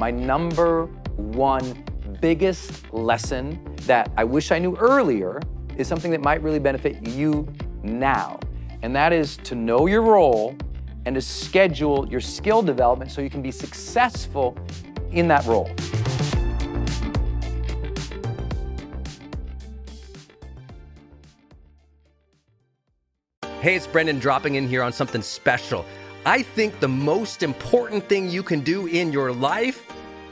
[0.00, 1.84] my number one
[2.22, 5.42] biggest lesson that I wish I knew earlier
[5.76, 7.46] is something that might really benefit you
[7.82, 8.40] now.
[8.80, 10.56] And that is to know your role
[11.04, 14.56] and to schedule your skill development so you can be successful
[15.12, 15.70] in that role.
[23.60, 25.84] Hey, it's Brendon dropping in here on something special.
[26.24, 29.89] I think the most important thing you can do in your life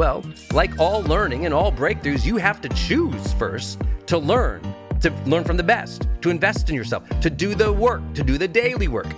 [0.00, 4.62] Well, like all learning and all breakthroughs, you have to choose first to learn,
[5.02, 8.38] to learn from the best, to invest in yourself, to do the work, to do
[8.38, 9.08] the daily work.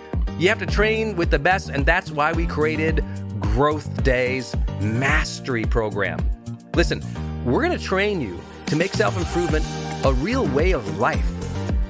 [0.41, 2.97] You have to train with the best, and that's why we created
[3.39, 6.19] GrowthDay's Mastery Program.
[6.75, 7.01] Listen,
[7.45, 9.65] we're gonna train you to make self improvement
[10.05, 11.25] a real way of life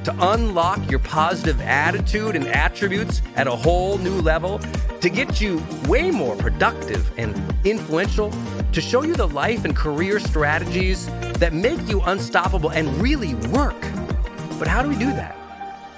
[0.05, 4.61] to unlock your positive attitude and attributes at a whole new level,
[5.01, 7.35] to get you way more productive and
[7.65, 8.31] influential,
[8.73, 11.07] to show you the life and career strategies
[11.39, 13.81] that make you unstoppable and really work.
[14.59, 15.37] But how do we do that?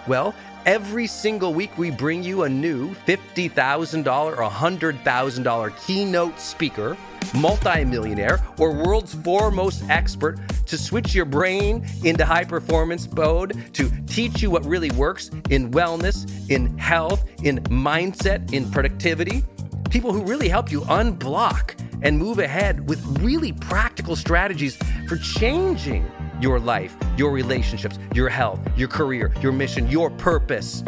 [0.07, 0.35] Well,
[0.67, 6.97] every single week we bring you a new $50,000 or $100,000 keynote speaker
[7.35, 14.43] multimillionaire, or world's foremost expert to switch your brain into high performance mode, to teach
[14.43, 19.43] you what really works in wellness, in health, in mindset, in productivity.
[19.91, 24.77] People who really help you unblock and move ahead with really practical strategies
[25.09, 26.09] for changing
[26.41, 30.85] your life, your relationships, your health, your career, your mission, your purpose.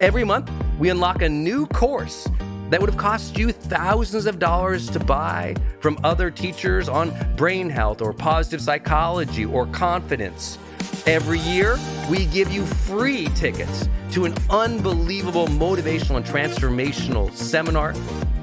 [0.00, 2.28] Every month, we unlock a new course
[2.70, 7.70] that would have cost you thousands of dollars to buy from other teachers on brain
[7.70, 10.58] health or positive psychology or confidence.
[11.06, 11.78] Every year,
[12.10, 17.94] we give you free tickets to an unbelievable motivational and transformational seminar.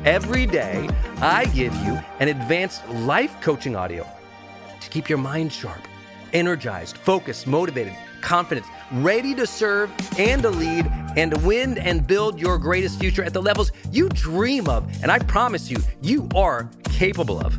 [0.06, 4.08] Every day, I give you an advanced life coaching audio
[4.80, 5.82] to keep your mind sharp,
[6.32, 10.86] energized, focused, motivated, confident, ready to serve and to lead
[11.18, 14.88] and to win and build your greatest future at the levels you dream of.
[15.02, 17.58] And I promise you, you are capable of.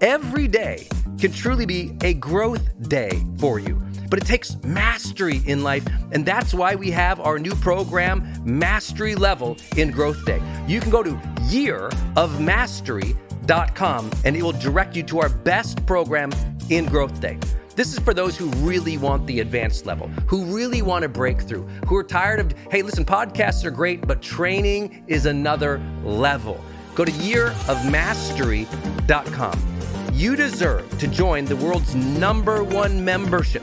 [0.00, 0.86] Every day
[1.18, 3.82] can truly be a growth day for you.
[4.10, 9.14] But it takes mastery in life, and that's why we have our new program, Mastery
[9.14, 10.68] Level in GrowthDay.
[10.68, 11.12] You can go to
[11.50, 16.32] yearofmastery.com and it will direct you to our best program
[16.68, 17.40] in GrowthDay.
[17.76, 21.64] This is for those who really want the advanced level, who really want a breakthrough,
[21.86, 26.60] who are tired of, hey, listen, podcasts are great, but training is another level.
[26.94, 29.76] Go to yearofmastery.com.
[30.12, 33.62] You deserve to join the world's number one membership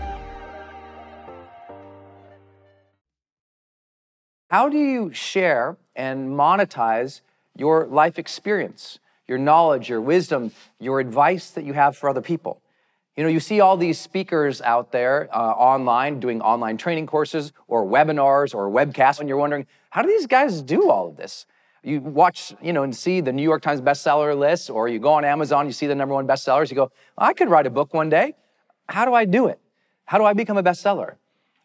[4.51, 7.21] How do you share and monetize
[7.55, 12.61] your life experience, your knowledge, your wisdom, your advice that you have for other people?
[13.15, 17.53] You know, you see all these speakers out there uh, online doing online training courses
[17.69, 21.45] or webinars or webcasts, and you're wondering, how do these guys do all of this?
[21.81, 25.13] You watch, you know, and see the New York Times bestseller list, or you go
[25.13, 27.93] on Amazon, you see the number one bestsellers, you go, I could write a book
[27.93, 28.33] one day.
[28.89, 29.61] How do I do it?
[30.03, 31.15] How do I become a bestseller?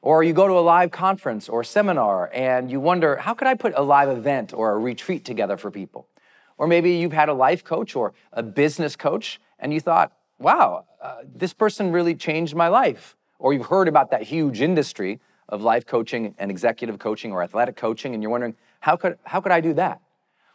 [0.07, 3.55] Or you go to a live conference or seminar and you wonder, how could I
[3.55, 6.07] put a live event or a retreat together for people?
[6.59, 10.85] Or maybe you've had a life coach or a business coach and you thought, wow,
[11.03, 13.17] uh, this person really changed my life.
[13.41, 15.19] Or you've heard about that huge industry
[15.49, 19.41] of life coaching and executive coaching or athletic coaching and you're wondering, how could, how
[19.41, 20.01] could I do that?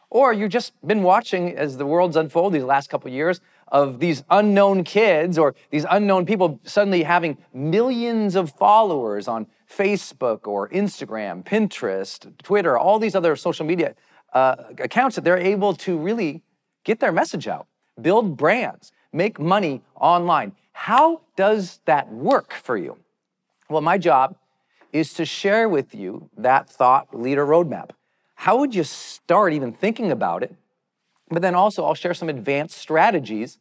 [0.09, 3.42] Or you've just been watching as the world's unfolded these last couple years
[3.72, 10.46] of these unknown kids or these unknown people suddenly having millions of followers on Facebook
[10.46, 13.96] or Instagram, Pinterest, Twitter, all these other social media
[14.34, 16.44] uh, accounts that they're able to really
[16.84, 17.68] get their message out,
[18.02, 22.98] build brands, make money online, How does that work for you?
[23.70, 24.36] Well, my job
[24.92, 27.92] is to share with you that thought leader roadmap.
[28.36, 30.56] How would you start even thinking about it?
[31.31, 33.57] But then also, I'll share some advanced strategies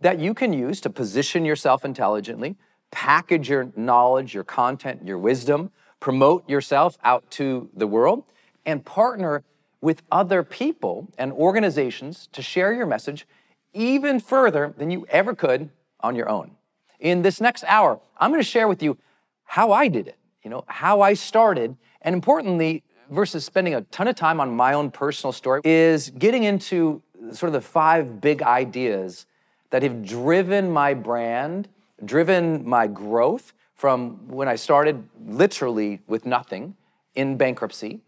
[0.00, 2.56] that you can use to position yourself intelligently,
[2.90, 5.70] package your knowledge, your content, your wisdom,
[6.00, 8.24] promote yourself out to the world,
[8.64, 9.44] and partner
[9.82, 13.26] with other people and organizations to share your message
[13.72, 15.70] even further than you ever could
[16.00, 16.52] on your own.
[16.98, 18.98] In this next hour, I'm going to share with you
[19.44, 24.08] how I did it, you know, how I started, and importantly, versus spending a ton
[24.08, 27.02] of time on my own personal story, is getting into
[27.32, 29.26] sort of the five big ideas
[29.70, 31.68] that have driven my brand,
[32.04, 36.76] driven my growth from when I started literally with nothing
[37.14, 38.00] in bankruptcy,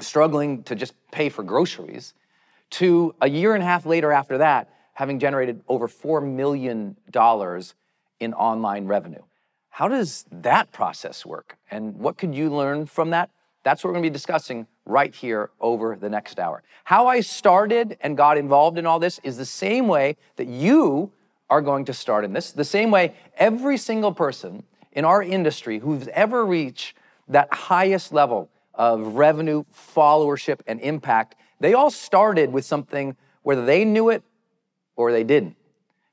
[0.00, 2.14] struggling to just pay for groceries,
[2.70, 6.96] to a year and a half later after that, having generated over $4 million
[8.20, 9.22] in online revenue.
[9.70, 11.56] How does that process work?
[11.70, 13.30] And what could you learn from that?
[13.62, 16.62] That's what we're gonna be discussing right here over the next hour.
[16.84, 21.12] How I started and got involved in all this is the same way that you
[21.50, 25.78] are going to start in this, the same way every single person in our industry
[25.78, 26.96] who's ever reached
[27.28, 33.84] that highest level of revenue, followership, and impact, they all started with something whether they
[33.84, 34.22] knew it
[34.96, 35.56] or they didn't.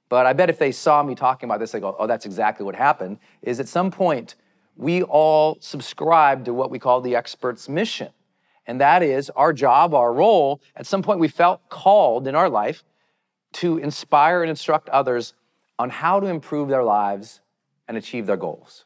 [0.10, 2.66] But I bet if they saw me talking about this, they go, oh, that's exactly
[2.66, 4.36] what happened, is at some point,
[4.78, 8.10] we all subscribe to what we call the expert's mission.
[8.68, 10.62] And that is our job, our role.
[10.76, 12.84] At some point, we felt called in our life
[13.54, 15.34] to inspire and instruct others
[15.78, 17.42] on how to improve their lives
[17.88, 18.86] and achieve their goals.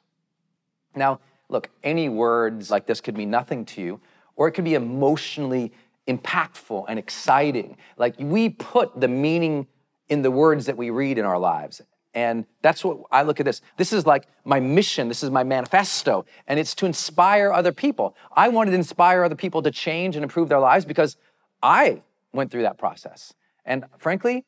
[0.96, 4.02] Now, look, any words like this could mean nothing to you,
[4.36, 5.72] or it could be emotionally
[6.08, 7.78] impactful and exciting.
[7.98, 9.68] Like we put the meaning
[10.08, 11.82] in the words that we read in our lives.
[12.14, 13.62] And that's what I look at this.
[13.78, 18.16] This is like my mission, this is my manifesto, and it's to inspire other people.
[18.36, 21.18] I wanted to inspire other people to change and improve their lives because
[21.62, 22.02] I
[22.34, 23.34] went through that process.
[23.64, 24.46] And frankly,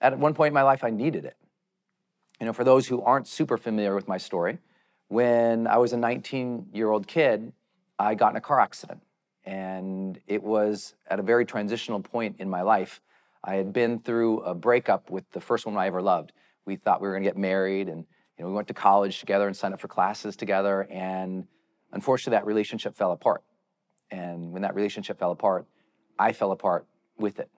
[0.00, 1.36] at one point in my life, I needed it.
[2.40, 4.58] You know, for those who aren't super familiar with my story,
[5.08, 7.52] when I was a 19 year old kid,
[7.98, 9.02] I got in a car accident.
[9.44, 13.00] And it was at a very transitional point in my life.
[13.42, 16.32] I had been through a breakup with the first woman I ever loved
[16.68, 18.04] we thought we were going to get married and
[18.36, 21.48] you know we went to college together and signed up for classes together and
[21.92, 23.42] unfortunately that relationship fell apart.
[24.10, 25.66] And when that relationship fell apart
[26.18, 26.86] i fell apart
[27.16, 27.50] with it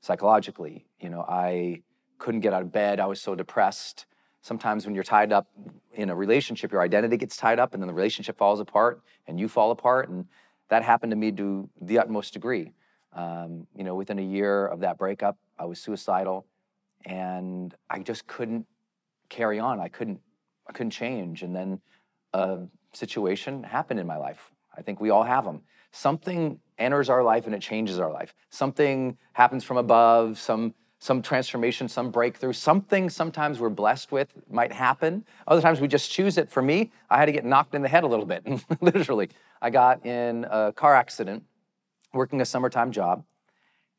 [0.00, 0.86] psychologically.
[0.98, 1.82] You know i
[2.18, 3.00] couldn't get out of bed.
[3.00, 4.06] I was so depressed.
[4.40, 5.46] Sometimes when you're tied up
[5.92, 9.38] in a relationship your identity gets tied up and then the relationship falls apart and
[9.38, 10.26] you fall apart and
[10.70, 12.72] that happened to me to the utmost degree.
[13.12, 16.46] Um, you know within a year of that breakup i was suicidal
[17.04, 18.66] and I just couldn't
[19.28, 19.80] carry on.
[19.80, 20.20] I couldn't
[20.66, 21.42] I couldn't change.
[21.42, 21.80] And then
[22.32, 22.60] a
[22.92, 24.50] situation happened in my life.
[24.76, 25.62] I think we all have them.
[25.92, 28.34] Something enters our life and it changes our life.
[28.50, 34.72] Something happens from above, some some transformation, some breakthrough, something sometimes we're blessed with might
[34.72, 35.22] happen.
[35.46, 36.50] Other times we just choose it.
[36.50, 38.42] For me, I had to get knocked in the head a little bit,
[38.80, 39.28] literally.
[39.60, 41.44] I got in a car accident
[42.14, 43.22] working a summertime job,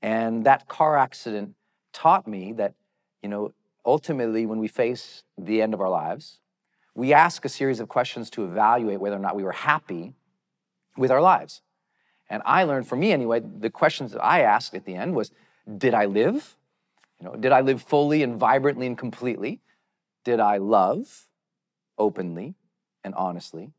[0.02, 1.54] and that car accident
[1.94, 2.74] taught me that
[3.26, 6.42] you know, ultimately, when we face the end of our lives,
[6.94, 10.14] we ask a series of questions to evaluate whether or not we were happy
[10.96, 11.64] with our lives.
[12.30, 15.32] And I learned, for me anyway, the questions that I asked at the end was,
[15.76, 16.56] did I live?
[17.20, 19.60] You know, did I live fully and vibrantly and completely?
[20.24, 21.26] Did I love
[21.98, 22.54] openly
[23.04, 23.72] and honestly?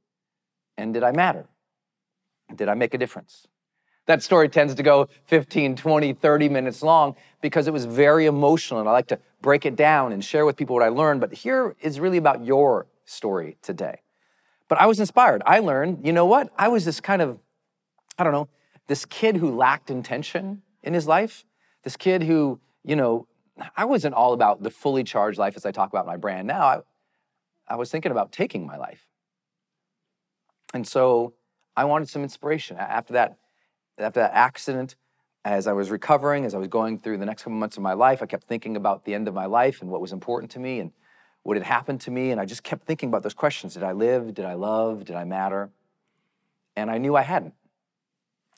[0.76, 1.46] And did I matter?
[2.52, 3.46] Did I make a difference?
[4.06, 8.80] That story tends to go 15, 20, 30 minutes long because it was very emotional
[8.80, 11.20] and I like to break it down and share with people what I learned.
[11.20, 14.00] But here is really about your story today.
[14.68, 15.42] But I was inspired.
[15.46, 16.52] I learned, you know what?
[16.58, 17.38] I was this kind of,
[18.18, 18.48] I don't know,
[18.86, 21.44] this kid who lacked intention in his life,
[21.82, 23.26] this kid who, you know,
[23.76, 26.62] I wasn't all about the fully charged life as I talk about my brand now.
[26.62, 26.80] I,
[27.68, 29.06] I was thinking about taking my life.
[30.74, 31.34] And so
[31.76, 32.76] I wanted some inspiration.
[32.76, 33.38] After that,
[33.98, 34.96] after that accident,
[35.44, 37.92] as I was recovering, as I was going through the next couple months of my
[37.92, 40.58] life, I kept thinking about the end of my life and what was important to
[40.58, 40.92] me and
[41.44, 42.32] what had happened to me.
[42.32, 44.34] And I just kept thinking about those questions Did I live?
[44.34, 45.04] Did I love?
[45.04, 45.70] Did I matter?
[46.74, 47.54] And I knew I hadn't.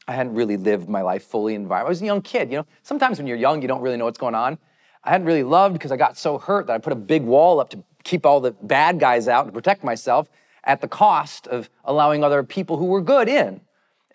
[0.09, 2.67] I hadn't really lived my life fully in I was a young kid, you know.
[2.83, 4.59] Sometimes when you're young, you don't really know what's going on.
[5.05, 7.61] I hadn't really loved because I got so hurt that I put a big wall
[7.61, 10.31] up to keep all the bad guys out and protect myself
[10.65, 13.61] at the cost of allowing other people who were good in.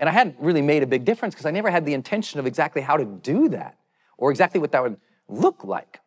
[0.03, 2.45] And I hadn't really made a big difference because I never had the intention of
[2.45, 3.77] exactly how to do that
[4.17, 4.97] or exactly what that would
[5.29, 6.01] look like.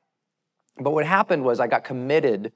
[0.78, 2.52] But what happened was I got committed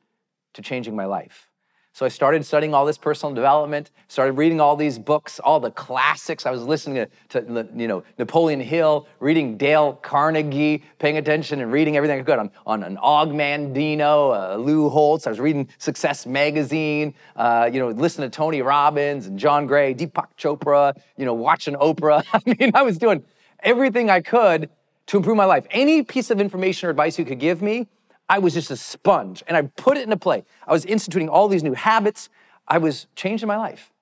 [0.53, 1.49] to changing my life.
[1.93, 5.73] So I started studying all this personal development, started reading all these books, all the
[5.73, 6.47] classics.
[6.47, 11.73] I was listening to, to you know, Napoleon Hill, reading Dale Carnegie, paying attention and
[11.73, 15.27] reading everything I could on, on an Og Mandino, uh, Lou Holtz.
[15.27, 19.93] I was reading Success Magazine, uh, you know, listening to Tony Robbins and John Gray,
[19.93, 22.25] Deepak Chopra, you know, watching Oprah.
[22.33, 23.25] I mean, I was doing
[23.63, 24.71] everything I could
[25.07, 25.67] to improve my life.
[25.73, 27.89] Any piece of information or advice you could give me,
[28.31, 30.45] I was just a sponge and I put it into play.
[30.65, 32.29] I was instituting all these new habits.
[32.69, 33.93] I was changing my life.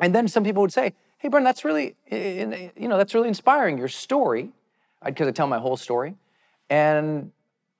[0.00, 3.78] And then some people would say, hey, Brendon, that's really, you know, that's really inspiring,
[3.78, 4.50] your story,
[5.04, 6.16] because I tell my whole story.
[6.68, 7.30] And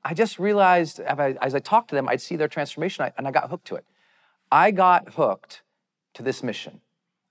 [0.05, 3.51] I just realized as I talked to them, I'd see their transformation and I got
[3.51, 3.85] hooked to it.
[4.53, 5.63] I got hooked
[6.15, 6.83] to this mission.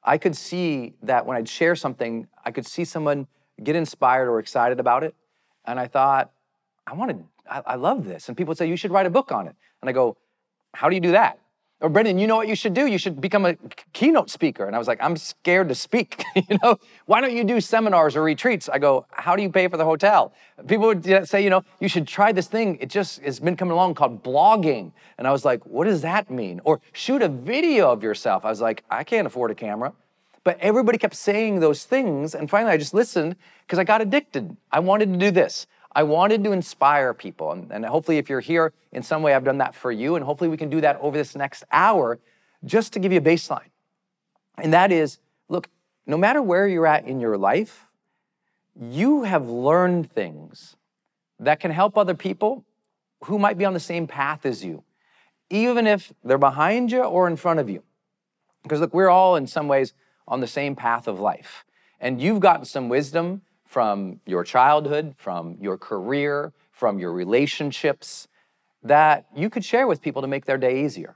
[0.03, 3.27] I could see that when I'd share something, I could see someone
[3.63, 5.15] get inspired or excited about it.
[5.63, 6.31] And I thought,
[6.85, 8.27] I want to I, I love this.
[8.27, 9.55] And people say, you should write a book on it.
[9.81, 10.17] And I go,
[10.73, 11.39] how do you do that?
[11.83, 12.87] Or Brendon, you know what you should do?
[12.87, 13.57] You should become a
[13.91, 14.65] keynote speaker.
[14.65, 16.23] And I was like, I'm scared to speak.
[16.35, 18.69] you know, why don't you do seminars or retreats?
[18.69, 20.33] I go, how do you pay for the hotel?
[20.65, 22.77] People would say, you know, you should try this thing.
[22.79, 24.93] It just has been coming along called blogging.
[25.17, 26.61] And I was like, what does that mean?
[26.63, 28.45] Or shoot a video of yourself.
[28.45, 29.91] I was like, I can't afford a camera.
[30.45, 32.33] But everybody kept saying those things.
[32.33, 33.35] And finally, I just listened
[33.65, 34.55] because I got addicted.
[34.71, 35.67] I wanted to do this.
[35.95, 37.51] I wanted to inspire people.
[37.51, 40.15] And, and, hopefully, if you're here in some way, I've done that for you.
[40.15, 42.19] And hopefully, we can do that over this next hour
[42.65, 43.69] just to give you a baseline.
[44.57, 45.19] And that is
[45.49, 45.69] look,
[46.05, 47.87] no matter where you're at in your life,
[48.79, 50.75] you have learned things
[51.39, 52.65] that can help other people
[53.25, 54.83] who might be on the same path as you,
[55.49, 57.83] even if they're behind you or in front of you.
[58.63, 59.93] Because look, we're all in some ways
[60.27, 61.65] on the same path of life.
[61.99, 63.41] And you've gotten some wisdom
[63.73, 68.27] from your childhood, from your career, from your relationships
[68.83, 71.15] that you could share with people to make their day easier.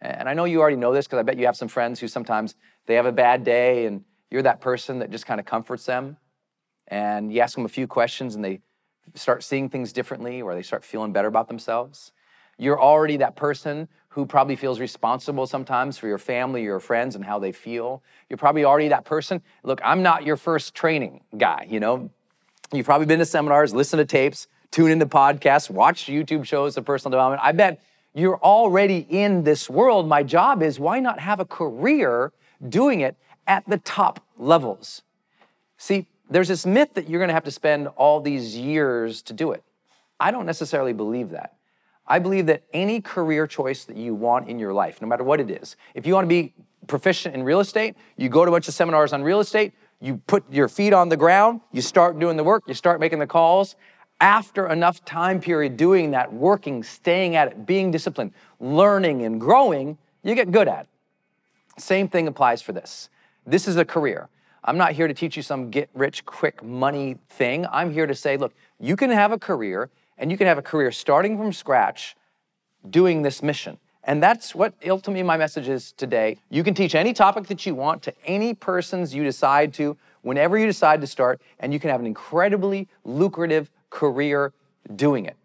[0.00, 2.08] And I know you already know this because I bet you have some friends who
[2.08, 2.56] sometimes
[2.86, 6.16] they have a bad day and you're that person that just kind of comforts them.
[6.88, 8.62] And you ask them a few questions and they
[9.14, 12.10] start seeing things differently or they start feeling better about themselves.
[12.58, 17.24] You're already that person who probably feels responsible sometimes for your family, your friends, and
[17.24, 18.02] how they feel.
[18.28, 19.40] You're probably already that person.
[19.62, 22.10] Look, I'm not your first training guy, you know.
[22.72, 26.84] You've probably been to seminars, listened to tapes, tune into podcasts, watched YouTube shows of
[26.84, 27.40] personal development.
[27.42, 27.82] I bet
[28.14, 30.06] you're already in this world.
[30.06, 32.32] My job is why not have a career
[32.68, 33.16] doing it
[33.46, 35.02] at the top levels?
[35.78, 39.52] See, there's this myth that you're gonna have to spend all these years to do
[39.52, 39.62] it.
[40.20, 41.56] I don't necessarily believe that.
[42.06, 45.40] I believe that any career choice that you want in your life, no matter what
[45.40, 46.52] it is, if you want to be
[46.86, 50.16] proficient in real estate, you go to a bunch of seminars on real estate, you
[50.26, 53.26] put your feet on the ground, you start doing the work, you start making the
[53.26, 53.76] calls.
[54.20, 59.98] After enough time period doing that, working, staying at it, being disciplined, learning and growing,
[60.22, 61.80] you get good at it.
[61.80, 63.08] Same thing applies for this.
[63.46, 64.28] This is a career.
[64.64, 67.66] I'm not here to teach you some get rich quick money thing.
[67.72, 69.90] I'm here to say, look, you can have a career
[70.22, 72.14] and you can have a career starting from scratch
[72.88, 73.76] doing this mission.
[74.04, 76.38] And that's what ultimately my message is today.
[76.48, 80.56] You can teach any topic that you want to any persons you decide to, whenever
[80.56, 84.52] you decide to start, and you can have an incredibly lucrative career
[84.94, 85.36] doing it.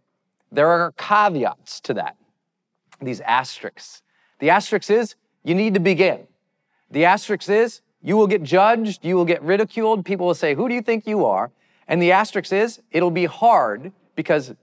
[0.52, 2.16] There are caveats to that,
[3.02, 4.04] these asterisks.
[4.38, 6.28] The asterisk is you need to begin.
[6.92, 10.70] The asterisk is you will get judged, you will get ridiculed, people will say, Who
[10.70, 11.50] do you think you are?
[11.88, 14.54] And the asterisk is it'll be hard because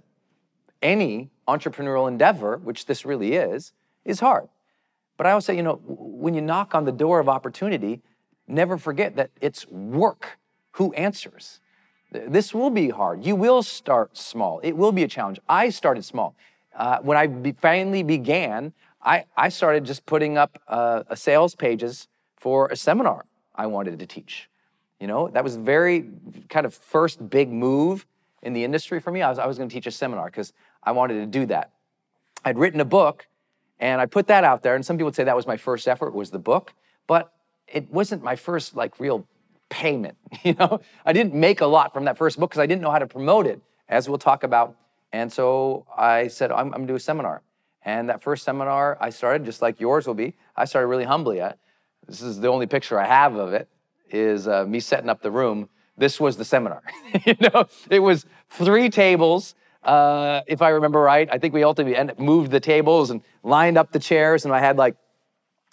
[0.84, 3.72] any entrepreneurial endeavor, which this really is,
[4.04, 4.48] is hard.
[5.16, 8.02] But I always say, you know, when you knock on the door of opportunity,
[8.46, 10.38] never forget that it's work
[10.72, 11.60] who answers.
[12.12, 13.24] This will be hard.
[13.24, 14.60] You will start small.
[14.62, 15.40] It will be a challenge.
[15.48, 16.36] I started small.
[16.76, 18.72] Uh, when I be, finally began,
[19.02, 23.24] I, I started just putting up uh, a sales pages for a seminar
[23.54, 24.50] I wanted to teach.
[25.00, 26.08] You know, that was very
[26.48, 28.06] kind of first big move
[28.42, 29.22] in the industry for me.
[29.22, 30.52] I was, I was going to teach a seminar because
[30.84, 31.72] I wanted to do that.
[32.44, 33.26] I'd written a book
[33.80, 34.74] and I put that out there.
[34.74, 36.72] And some people would say that was my first effort was the book,
[37.06, 37.32] but
[37.66, 39.26] it wasn't my first like real
[39.68, 40.16] payment.
[40.42, 42.90] You know, I didn't make a lot from that first book because I didn't know
[42.90, 44.76] how to promote it, as we'll talk about.
[45.10, 47.40] And so I said, I'm, I'm to do a seminar.
[47.82, 51.40] And that first seminar I started, just like yours will be, I started really humbly.
[51.40, 51.54] I,
[52.06, 53.68] this is the only picture I have of it,
[54.10, 55.70] is uh, me setting up the room.
[55.96, 56.82] This was the seminar.
[57.24, 61.28] you know, it was three tables uh, if I remember right.
[61.30, 64.76] I think we ultimately moved the tables and lined up the chairs, and I had
[64.76, 64.96] like,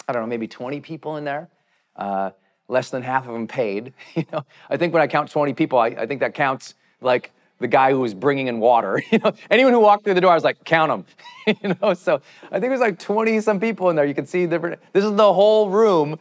[0.07, 1.49] I don't know, maybe 20 people in there.
[1.95, 2.31] Uh,
[2.71, 3.93] less than half of them paid.
[4.15, 7.31] You know, I think when I count 20 people, I, I think that counts like
[7.59, 9.01] the guy who was bringing in water.
[9.11, 11.55] You know, anyone who walked through the door, I was like, count them.
[11.61, 14.05] you know, so I think it was like 20 some people in there.
[14.05, 14.81] You can see different.
[14.93, 16.19] This is the whole room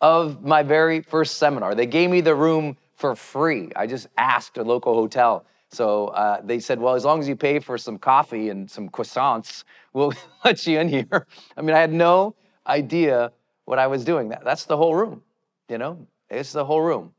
[0.00, 1.74] of my very first seminar.
[1.74, 3.70] They gave me the room for free.
[3.74, 5.44] I just asked a local hotel.
[5.72, 8.90] So uh, they said, well, as long as you pay for some coffee and some
[8.90, 9.64] croissants,
[9.94, 10.12] we'll
[10.44, 11.26] let you in here.
[11.56, 12.34] I mean, I had no
[12.66, 13.32] idea
[13.64, 14.28] what I was doing.
[14.28, 15.22] That, that's the whole room,
[15.68, 16.06] you know?
[16.28, 17.12] It's the whole room.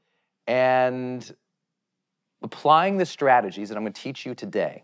[0.45, 1.36] And
[2.43, 4.83] applying the strategies that I'm going to teach you today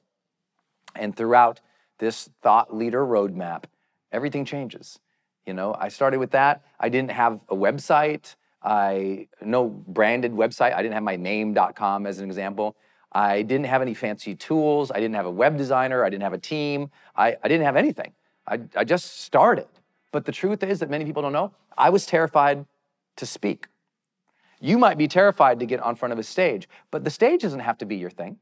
[0.96, 1.62] and throughout
[2.00, 3.66] this thought leader roadmap,
[4.12, 5.00] everything changes.
[5.46, 6.64] You know, I started with that.
[6.80, 8.36] I didn't have a website.
[8.64, 10.74] I no branded website.
[10.74, 12.76] I didn't have my name.com as an example.
[13.12, 14.92] I didn't have any fancy tools.
[14.92, 16.04] I didn't have a web designer.
[16.04, 16.92] I didn't have a team.
[17.16, 18.14] I, I didn't have anything.
[18.48, 19.68] I, I just started.
[20.12, 22.66] But the truth is that many people don't know, I was terrified
[23.16, 23.68] to speak.
[24.60, 27.62] You might be terrified to get on front of a stage, but the stage doesn't
[27.62, 28.38] have to be your thing.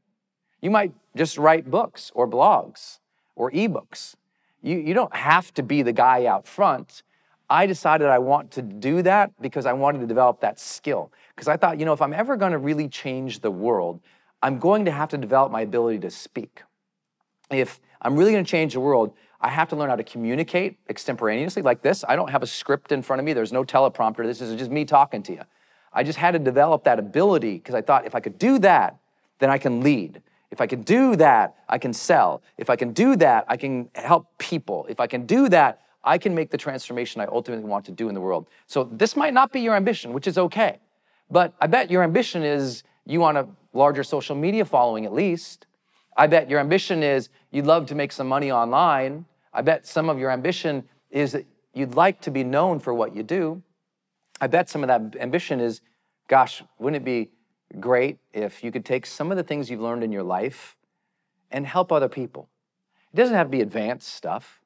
[0.60, 2.98] You might just write books or blogs
[3.36, 4.16] or ebooks.
[4.60, 7.04] You, you don't have to be the guy out front.
[7.48, 11.12] I decided I want to do that because I wanted to develop that skill.
[11.34, 14.00] Because I thought, you know, if I'm ever going to really change the world,
[14.42, 16.62] I'm going to have to develop my ability to speak.
[17.50, 20.78] If I'm really going to change the world, I have to learn how to communicate
[20.88, 22.04] extemporaneously like this.
[22.08, 24.24] I don't have a script in front of me, there's no teleprompter.
[24.24, 25.42] This is just me talking to you.
[25.92, 28.98] I just had to develop that ability because I thought if I could do that,
[29.38, 30.22] then I can lead.
[30.50, 32.42] If I can do that, I can sell.
[32.56, 34.86] If I can do that, I can help people.
[34.88, 38.08] If I can do that, I can make the transformation I ultimately want to do
[38.08, 38.46] in the world.
[38.66, 40.78] So this might not be your ambition, which is okay.
[41.30, 45.66] But I bet your ambition is you want a larger social media following at least.
[46.16, 49.24] I bet your ambition is you'd love to make some money online.
[49.52, 53.16] I bet some of your ambition is that you'd like to be known for what
[53.16, 53.62] you do.
[54.40, 55.80] I bet some of that ambition is,
[56.28, 57.30] gosh, wouldn't it be
[57.80, 60.76] great if you could take some of the things you've learned in your life
[61.50, 62.50] and help other people?
[63.12, 64.60] It doesn't have to be advanced stuff.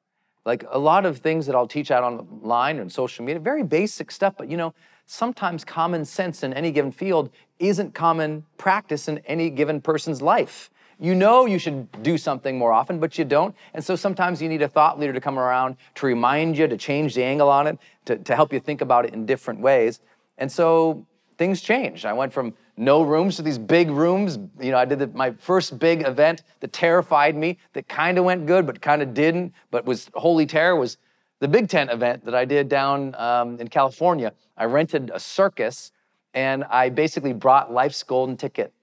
[0.45, 4.11] Like a lot of things that I'll teach out online and social media, very basic
[4.11, 4.73] stuff, but you know,
[5.05, 10.69] sometimes common sense in any given field isn't common practice in any given person's life.
[10.99, 13.55] You know you should do something more often, but you don't.
[13.73, 16.77] And so sometimes you need a thought leader to come around to remind you, to
[16.77, 19.99] change the angle on it, to, to help you think about it in different ways.
[20.37, 21.05] And so
[21.37, 22.05] things changed.
[22.05, 24.39] I went from no rooms to these big rooms.
[24.59, 28.23] You know, I did the, my first big event that terrified me, that kind of
[28.23, 30.97] went good, but kind of didn't, but was holy terror, was
[31.43, 34.33] the Big Tent event that I did down um, in California.
[34.57, 35.91] I rented a circus
[36.33, 38.73] and I basically brought life's golden ticket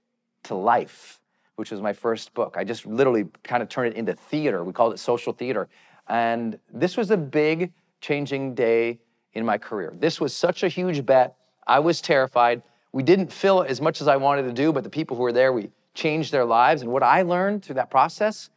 [0.44, 1.20] to life
[1.60, 2.54] which was my first book.
[2.56, 4.64] I just literally kind of turned it into theater.
[4.64, 5.68] We called it social theater.
[6.08, 8.98] And this was a big changing day
[9.34, 9.92] in my career.
[9.94, 11.36] This was such a huge bet.
[11.66, 12.62] I was terrified.
[12.92, 15.22] We didn't fill it as much as I wanted to do, but the people who
[15.22, 16.80] were there, we changed their lives.
[16.80, 18.48] And what I learned through that process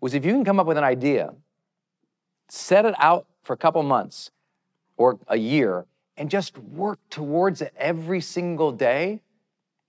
[0.00, 1.34] was if you can come up with an idea,
[2.48, 4.30] set it out for a couple months
[4.96, 9.20] or a year, and just work towards it every single day,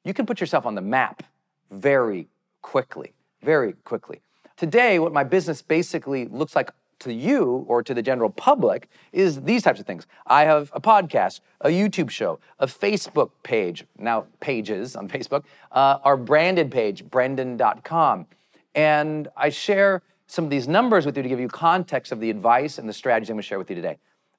[0.04, 1.24] you can put yourself on the map
[1.70, 2.28] very
[2.62, 4.22] quickly, very quickly.
[4.58, 9.42] Today, what my business basically looks like to you or to the general public is
[9.42, 10.08] these types of things.
[10.26, 16.00] I have a podcast, a YouTube show, a Facebook page, now pages on Facebook, uh,
[16.04, 18.28] our branded page, brendon.com.
[18.74, 22.30] And I share some of these numbers with you to give you context of the
[22.30, 23.98] advice and the strategies I'm gonna share with you today.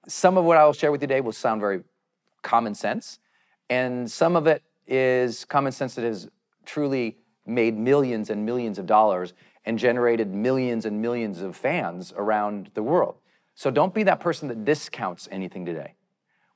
[0.09, 1.83] Some of what I will share with you today will sound very
[2.42, 3.18] common sense,
[3.68, 6.29] and some of it is common sense that has
[6.64, 9.33] truly made millions and millions of dollars
[9.64, 13.16] and generated millions and millions of fans around the world.
[13.55, 15.94] So don't be that person that discounts anything today.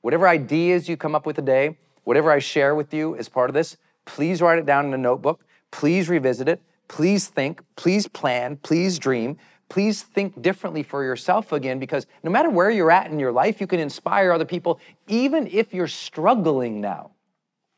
[0.01, 3.53] Whatever ideas you come up with today, whatever I share with you as part of
[3.53, 5.43] this, please write it down in a notebook.
[5.71, 6.61] Please revisit it.
[6.91, 7.61] Please think.
[7.77, 8.57] Please plan.
[8.57, 9.37] Please dream.
[9.69, 13.61] Please think differently for yourself again because no matter where you're at in your life,
[13.61, 14.77] you can inspire other people,
[15.07, 17.11] even if you're struggling now.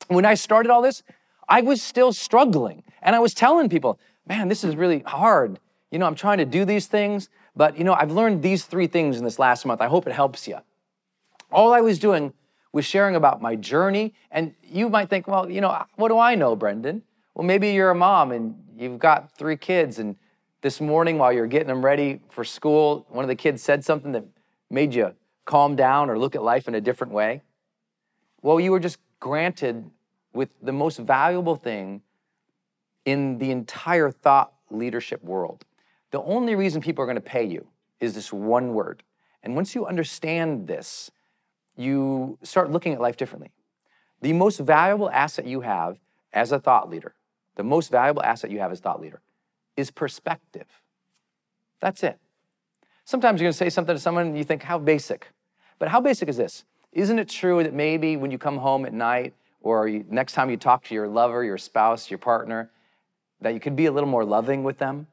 [0.08, 1.04] When I started all this,
[1.48, 2.82] I was still struggling.
[3.04, 5.60] And I was telling people, man, this is really hard.
[5.92, 8.88] You know, I'm trying to do these things, but you know, I've learned these three
[8.88, 9.80] things in this last month.
[9.80, 10.58] I hope it helps you.
[11.52, 12.34] All I was doing
[12.72, 14.16] was sharing about my journey.
[14.32, 17.04] And you might think, well, you know, what do I know, Brendon?
[17.36, 20.00] Well, maybe you're a mom and you've got three kids.
[20.00, 20.16] And
[20.62, 24.12] this morning, while you're getting them ready for school, one of the kids said something
[24.14, 24.26] that
[24.70, 25.14] made you
[25.46, 27.42] calm down or look at life in a different way.
[28.42, 29.90] Well, you were just granted
[30.34, 32.02] with the most valuable thing
[33.06, 35.66] in the entire thought leadership world.
[36.12, 37.68] The only reason people are going to pay you
[38.00, 39.04] is this one word.
[39.42, 41.12] And once you understand this,
[41.76, 43.52] you start looking at life differently.
[44.22, 45.98] The most valuable asset you have
[46.32, 47.14] as a thought leader,
[47.56, 49.22] the most valuable asset you have as thought leader
[49.76, 50.68] is perspective.
[51.80, 52.20] That's it.
[53.06, 55.28] Sometimes you're going to say something to someone and you think, how basic.
[55.80, 56.64] But how basic is this?
[56.94, 60.50] Isn't it true that maybe when you come home at night or you, next time
[60.50, 62.70] you talk to your lover, your spouse, your partner,
[63.42, 65.08] that you could be a little more loving with them?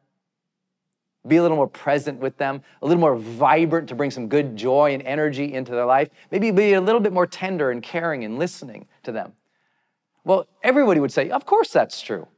[1.27, 4.57] Be a little more present with them, a little more vibrant to bring some good
[4.57, 6.09] joy and energy into their life.
[6.31, 9.33] Maybe be a little bit more tender and caring and listening to them.
[10.25, 12.29] Well, everybody would say, Of course that's true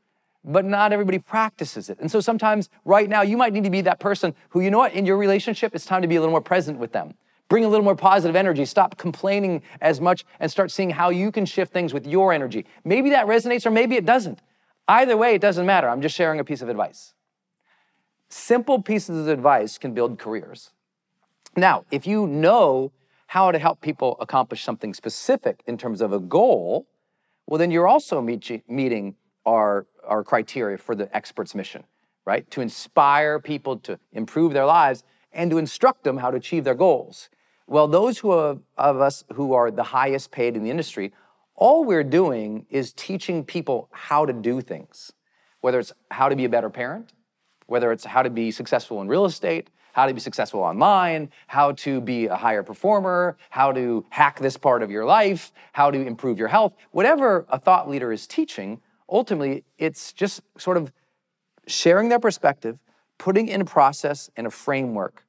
[0.44, 1.98] but not everybody practices it.
[2.00, 4.78] And so sometimes right now you might need to be that person who, you know
[4.78, 7.14] what, in your relationship, it's time to be a little more present with them.
[7.48, 8.64] Bring a little more positive energy.
[8.64, 12.64] Stop complaining as much and start seeing how you can shift things with your energy.
[12.84, 14.40] Maybe that resonates or maybe it doesn't.
[14.88, 15.88] Either way, it doesn't matter.
[15.88, 17.14] I'm just sharing a piece of advice.
[18.28, 20.70] Simple pieces of advice can build careers.
[21.56, 22.90] Now, if you know
[23.28, 26.86] how to help people accomplish something specific in terms of a goal,
[27.46, 31.84] well, then you're also meet, meeting our our criteria for the expert's mission,
[32.24, 32.50] right?
[32.50, 36.74] To inspire people to improve their lives and to instruct them how to achieve their
[36.74, 37.30] goals.
[37.66, 41.12] Well, those who of us who are the highest paid in the industry,
[41.54, 45.12] all we're doing is teaching people how to do things,
[45.60, 47.12] whether it's how to be a better parent,
[47.66, 51.72] whether it's how to be successful in real estate, how to be successful online, how
[51.72, 56.00] to be a higher performer, how to hack this part of your life, how to
[56.00, 56.74] improve your health.
[56.90, 60.92] Whatever a thought leader is teaching, ultimately, it's just sort of
[61.66, 62.78] sharing their perspective,
[63.18, 65.24] putting in a process and a framework,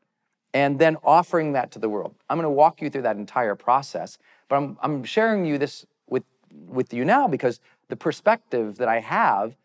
[0.53, 2.15] and then offering that to the world.
[2.29, 5.85] I'm going to walk you through that entire process, but I'm, I'm sharing you this
[6.07, 6.23] with,
[6.67, 9.55] with you now because the perspective that I have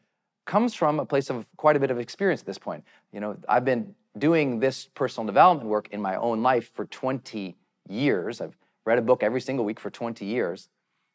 [0.44, 2.82] comes from a place of quite a bit of experience at this point.
[3.12, 7.56] You know, I've been doing this personal development work in my own life for 20
[7.88, 8.40] years.
[8.40, 10.68] I've read a book every single week for 20 years.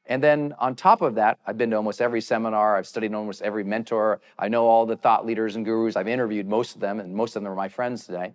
[0.06, 3.42] And then on top of that, I've been to almost every seminar, I've studied almost
[3.42, 7.00] every mentor, I know all the thought leaders and gurus, I've interviewed most of them,
[7.00, 8.34] and most of them are my friends today.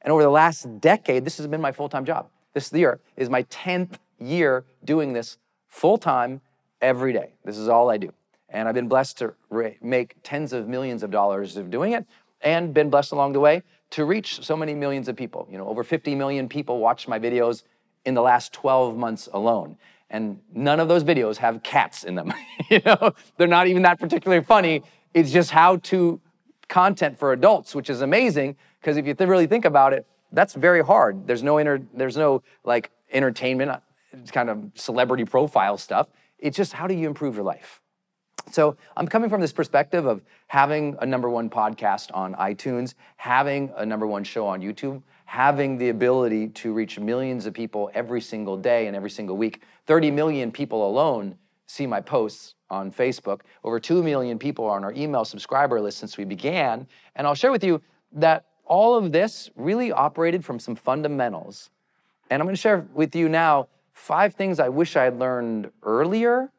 [0.00, 2.28] And over the last decade, this has been my full time job.
[2.54, 6.40] This year is my 10th year doing this full time
[6.80, 7.32] every day.
[7.44, 8.12] This is all I do.
[8.48, 9.34] And I've been blessed to
[9.82, 12.06] make tens of millions of dollars of doing it
[12.40, 15.48] and been blessed along the way to reach so many millions of people.
[15.50, 17.62] You know, over 50 million people watched my videos
[18.04, 19.76] in the last 12 months alone
[20.10, 22.32] and none of those videos have cats in them.
[22.70, 24.82] you know, they're not even that particularly funny.
[25.14, 26.20] It's just how to
[26.68, 30.54] content for adults, which is amazing because if you th- really think about it, that's
[30.54, 31.26] very hard.
[31.26, 33.80] There's no inter- there's no like entertainment, uh,
[34.12, 36.08] it's kind of celebrity profile stuff.
[36.38, 37.80] It's just how do you improve your life?
[38.50, 43.72] So I'm coming from this perspective of having a number one podcast on iTunes, having
[43.76, 48.20] a number one show on YouTube, having the ability to reach millions of people every
[48.20, 49.62] single day and every single week.
[49.86, 53.42] 30 million people alone see my posts on Facebook.
[53.62, 56.86] Over 2 million people are on our email subscriber list since we began.
[57.14, 57.82] And I'll share with you
[58.12, 61.70] that all of this really operated from some fundamentals.
[62.30, 65.70] And I'm going to share with you now five things I wish I had learned
[65.82, 66.50] earlier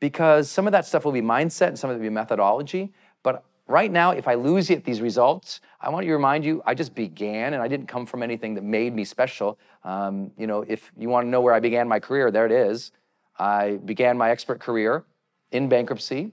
[0.00, 2.92] because some of that stuff will be mindset and some of it will be methodology.
[3.22, 6.62] But right now, if I lose you at these results, I want to remind you
[6.66, 9.58] I just began and I didn't come from anything that made me special.
[9.82, 12.52] Um, you know, if you want to know where I began my career, there it
[12.52, 12.92] is.
[13.38, 15.04] I began my expert career
[15.50, 16.32] in bankruptcy.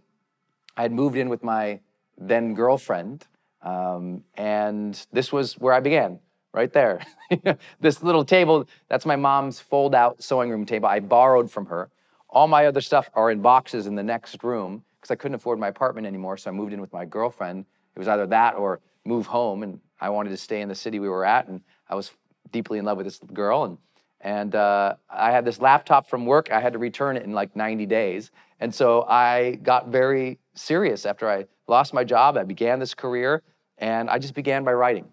[0.78, 1.80] I had moved in with my
[2.17, 3.26] then girlfriend,
[3.62, 6.19] um, and this was where I began,
[6.54, 7.02] right there.
[7.80, 10.88] this little table, that's my mom's fold out sewing room table.
[10.88, 11.89] I borrowed from her.
[12.32, 15.60] All my other stuff are in boxes in the next room because I couldn't afford
[15.60, 16.38] my apartment anymore.
[16.38, 17.65] So I moved in with my girlfriend.
[17.96, 19.63] It was either that or move home.
[19.63, 21.48] And I wanted to stay in the city we were at.
[21.48, 22.12] And I was
[22.52, 23.65] deeply in love with this girl.
[23.65, 23.78] And,
[24.22, 26.52] and uh, I had this laptop from work.
[26.52, 28.32] I had to return it in like 90 days.
[28.60, 32.38] And so I got very serious after I lost my job.
[32.38, 33.41] I began this career.
[33.78, 35.06] And I just began by writing.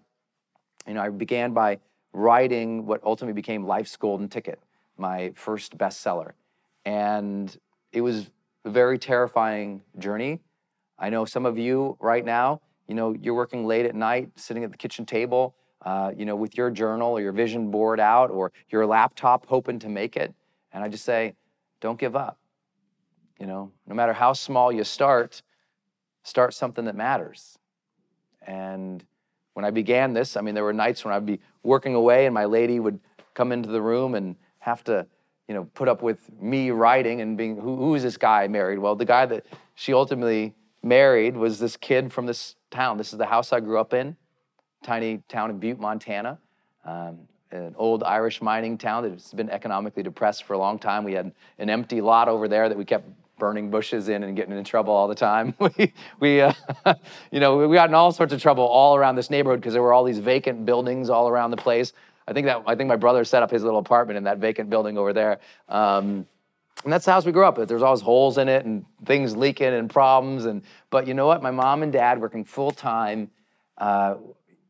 [0.87, 1.79] You know, I began by
[2.13, 4.59] writing what ultimately became Life's Golden Ticket,
[4.97, 6.31] my first bestseller.
[6.85, 7.55] And
[7.91, 8.29] it was
[8.65, 10.39] a very terrifying journey.
[10.97, 14.63] I know some of you right now, you know, you're working late at night, sitting
[14.63, 18.31] at the kitchen table, uh, you know, with your journal or your vision board out
[18.31, 20.33] or your laptop hoping to make it.
[20.71, 21.35] And I just say,
[21.79, 22.37] don't give up.
[23.39, 25.41] You know, no matter how small you start,
[26.23, 27.57] start something that matters.
[28.41, 29.05] And
[29.53, 32.33] when I began this, I mean, there were nights when I'd be working away and
[32.33, 32.99] my lady would
[33.33, 35.07] come into the room and have to
[35.49, 38.77] you know, put up with me writing and being, who, who is this guy married?
[38.77, 42.99] Well, the guy that she ultimately married was this kid from this town.
[42.99, 44.15] This is the house I grew up in,
[44.83, 46.37] tiny town in Butte, Montana,
[46.85, 51.03] um, an old Irish mining town that's been economically depressed for a long time.
[51.03, 53.09] We had an empty lot over there that we kept
[53.39, 55.55] burning bushes in and getting in trouble all the time.
[55.77, 56.53] we, we uh,
[57.31, 59.81] you know, we got in all sorts of trouble all around this neighborhood because there
[59.81, 61.91] were all these vacant buildings all around the place.
[62.29, 64.69] I think that I think my brother set up his little apartment in that vacant
[64.69, 65.39] building over there.
[65.67, 66.27] Um,
[66.83, 67.67] and that's the house we grew up at.
[67.67, 70.45] There's always holes in it and things leaking and problems.
[70.45, 70.61] And
[70.91, 71.41] but you know what?
[71.41, 73.31] My mom and dad working full time.
[73.79, 74.15] Uh,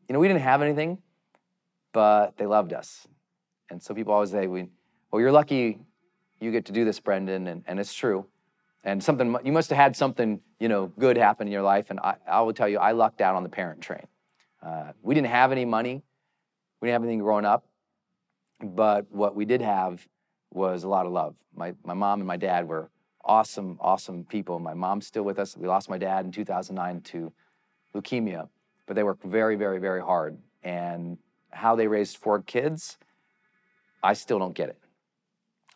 [0.08, 0.98] you know, we didn't have anything,
[1.92, 3.06] but they loved us.
[3.68, 4.68] And so people always say, "We,
[5.10, 5.78] well, you're lucky
[6.40, 8.24] you get to do this, Brendon," and, and it's true.
[8.84, 11.90] And something you must have had something you know good happen in your life.
[11.90, 14.06] And I, I will tell you, I lucked out on the parent train.
[14.62, 16.02] Uh, we didn't have any money.
[16.80, 17.66] We didn't have anything growing up,
[18.62, 20.06] but what we did have
[20.52, 21.36] was a lot of love.
[21.54, 22.90] My, my mom and my dad were
[23.24, 24.58] awesome, awesome people.
[24.58, 25.56] My mom's still with us.
[25.56, 27.32] We lost my dad in 2009 to
[27.94, 28.48] leukemia,
[28.86, 30.38] but they worked very, very, very hard.
[30.62, 31.18] And
[31.50, 32.96] how they raised four kids,
[34.02, 34.78] I still don't get it.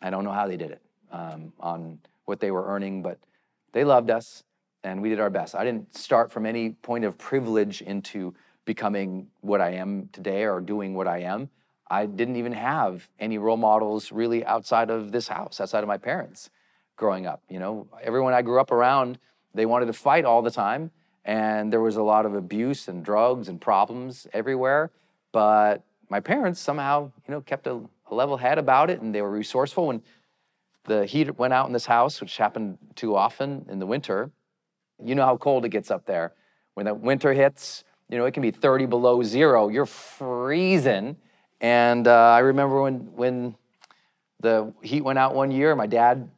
[0.01, 3.19] I don't know how they did it um, on what they were earning, but
[3.71, 4.43] they loved us
[4.83, 5.55] and we did our best.
[5.55, 10.59] I didn't start from any point of privilege into becoming what I am today or
[10.59, 11.49] doing what I am.
[11.87, 15.97] I didn't even have any role models really outside of this house, outside of my
[15.97, 16.49] parents
[16.95, 17.43] growing up.
[17.49, 19.19] You know, everyone I grew up around,
[19.53, 20.91] they wanted to fight all the time.
[21.23, 24.91] And there was a lot of abuse and drugs and problems everywhere.
[25.31, 29.21] But my parents somehow, you know, kept a, a level head about it and they
[29.21, 29.87] were resourceful.
[29.87, 30.01] When
[30.85, 34.31] the heat went out in this house, which happened too often in the winter,
[35.03, 36.33] you know how cold it gets up there.
[36.75, 39.69] When the winter hits, you know, it can be 30 below zero.
[39.69, 41.17] You're freezing
[41.61, 43.55] and uh, I remember when, when
[44.39, 46.29] the heat went out one year, my dad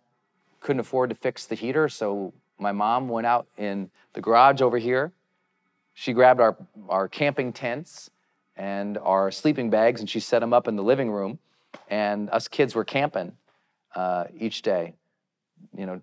[0.59, 4.77] couldn't afford to fix the heater, so my mom went out in the garage over
[4.77, 5.11] here.
[5.93, 6.55] She grabbed our,
[6.89, 8.09] our camping tents
[8.55, 11.39] and our sleeping bags and she set them up in the living room.
[11.89, 13.33] And us kids were camping
[13.95, 14.93] uh, each day,
[15.75, 16.01] you know,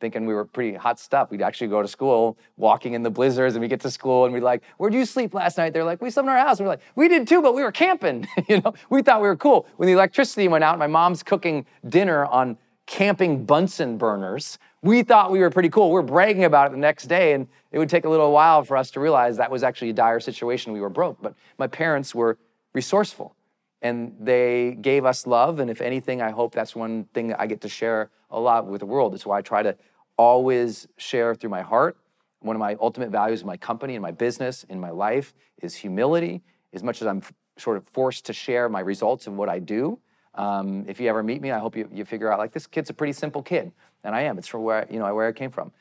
[0.00, 1.30] thinking we were pretty hot stuff.
[1.30, 4.34] We'd actually go to school walking in the blizzards and we get to school and
[4.34, 5.72] we'd like, where'd you sleep last night?
[5.72, 6.58] They're like, we slept in our house.
[6.58, 8.26] And we're like, we did too, but we were camping.
[8.48, 9.66] you know, we thought we were cool.
[9.76, 14.58] When the electricity went out, my mom's cooking dinner on camping Bunsen burners.
[14.82, 15.92] We thought we were pretty cool.
[15.92, 18.64] We are bragging about it the next day, and it would take a little while
[18.64, 20.72] for us to realize that was actually a dire situation.
[20.72, 22.38] We were broke, but my parents were
[22.72, 23.36] resourceful
[23.82, 25.58] and they gave us love.
[25.58, 28.66] And if anything, I hope that's one thing that I get to share a lot
[28.66, 29.14] with the world.
[29.14, 29.76] It's why I try to
[30.16, 31.96] always share through my heart.
[32.40, 35.76] One of my ultimate values in my company, in my business, in my life is
[35.76, 36.42] humility.
[36.72, 39.58] As much as I'm f- sort of forced to share my results and what I
[39.58, 39.98] do,
[40.34, 42.90] um, if you ever meet me, I hope you, you figure out like this kid's
[42.90, 43.72] a pretty simple kid,
[44.04, 44.38] and I am.
[44.38, 45.72] It's from where you know where I came from.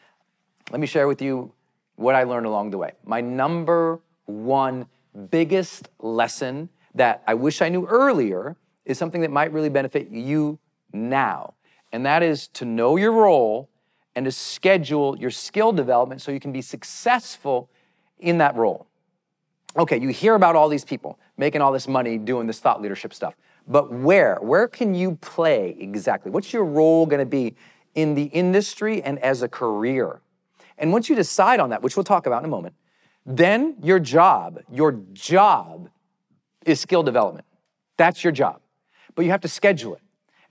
[0.71, 1.53] Let me share with you
[1.95, 2.93] what I learned along the way.
[3.05, 4.87] My number one
[5.31, 10.59] biggest lesson that I wish I knew earlier is something that might really benefit you
[10.91, 11.53] now,
[11.91, 13.69] and that is to know your role
[14.15, 17.69] and to schedule your skill development so you can be successful
[18.17, 18.87] in that role.
[19.77, 23.13] Okay, you hear about all these people making all this money doing this thought leadership
[23.13, 23.35] stuff,
[23.67, 24.37] but where?
[24.41, 26.31] Where can you play exactly?
[26.31, 27.55] What's your role gonna be
[27.93, 30.21] in the industry and as a career?
[30.77, 32.73] And once you decide on that, which we'll talk about in a moment,
[33.25, 35.89] then your job, your job
[36.65, 37.45] is skill development.
[37.97, 38.61] That's your job.
[39.13, 40.01] But you have to schedule it.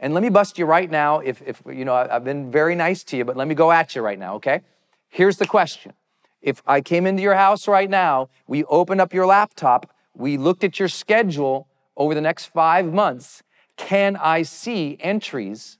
[0.00, 1.18] And let me bust you right now.
[1.18, 3.94] If, if you know, I've been very nice to you, but let me go at
[3.96, 4.62] you right now, okay?
[5.08, 5.92] Here's the question.
[6.40, 10.62] If I came into your house right now, we opened up your laptop, we looked
[10.62, 13.42] at your schedule over the next five months,
[13.76, 15.78] can I see entries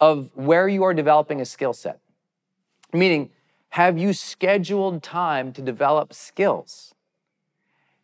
[0.00, 1.98] of where you are developing a skill set?
[2.92, 3.30] Meaning,
[3.70, 6.94] have you scheduled time to develop skills?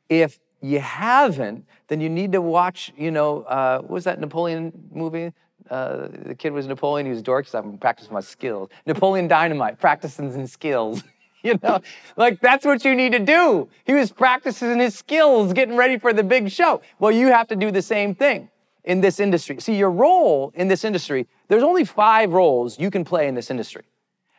[0.09, 4.73] If you haven't, then you need to watch, you know, uh, what was that Napoleon
[4.93, 5.33] movie?
[5.69, 8.71] Uh, the kid was Napoleon, he was dork, so I'm practicing my skills.
[8.87, 11.03] Napoleon Dynamite, practicing his skills.
[11.43, 11.81] you know,
[12.17, 13.69] like that's what you need to do.
[13.85, 16.83] He was practicing his skills, getting ready for the big show.
[16.99, 18.51] Well, you have to do the same thing
[18.85, 19.61] in this industry.
[19.61, 23.51] See, your role in this industry, there's only five roles you can play in this
[23.51, 23.85] industry.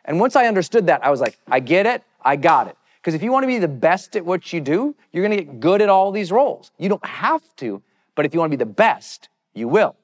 [0.04, 2.76] And once I understood that, I was like, I get it, I got it.
[3.02, 5.44] Because if you want to be the best at what you do, you're going to
[5.44, 6.70] get good at all these roles.
[6.78, 7.82] You don't have to,
[8.14, 9.96] but if you want to be the best, you will.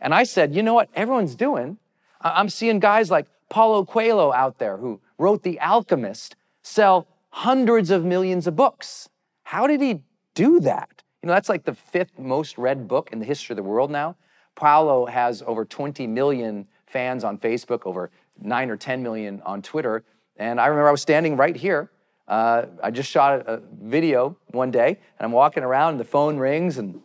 [0.00, 1.78] And I said, you know what everyone's doing?
[2.20, 8.04] I'm seeing guys like Paulo Coelho out there who wrote The Alchemist sell hundreds of
[8.04, 9.08] millions of books.
[9.44, 10.00] How did he
[10.34, 11.04] do that?
[11.22, 13.90] You know, that's like the fifth most read book in the history of the world
[13.90, 14.16] now.
[14.56, 20.02] Paulo has over 20 million fans on Facebook, over 9 or 10 million on Twitter.
[20.36, 21.90] And I remember I was standing right here
[22.32, 26.38] uh, I just shot a, video one day, and I'm walking around, and the phone
[26.38, 27.02] rings, and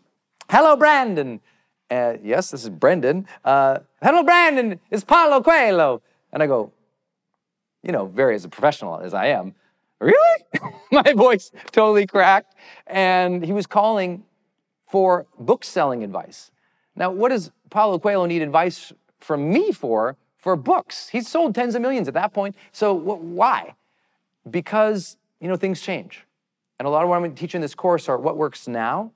[0.50, 1.42] hello, Brandon.
[1.92, 3.28] Uh, yes, this is Brendon.
[3.44, 4.80] Uh, hello, Brandon.
[4.90, 6.02] It's Paulo Coelho.
[6.32, 6.72] And I go,
[7.84, 9.54] you know, very as a professional as I am,
[10.00, 10.44] really?
[10.94, 12.56] My voice totally cracked.
[12.86, 14.24] And he was calling
[14.88, 16.52] for book selling advice.
[16.96, 20.16] Now, what does Paulo Coelho need advice from me for?
[20.38, 21.10] For books.
[21.10, 22.56] He's sold tens of millions at that point.
[22.72, 23.74] So wh- why?
[24.50, 26.26] Because, you know, things change.
[26.80, 29.12] And a lot of what I'm teaching this course are what works now.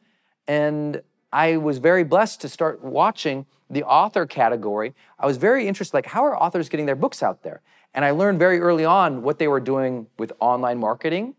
[0.48, 4.94] And I was very blessed to start watching the author category.
[5.18, 7.62] I was very interested, like, how are authors getting their books out there?
[7.94, 11.36] And I learned very early on what they were doing with online marketing.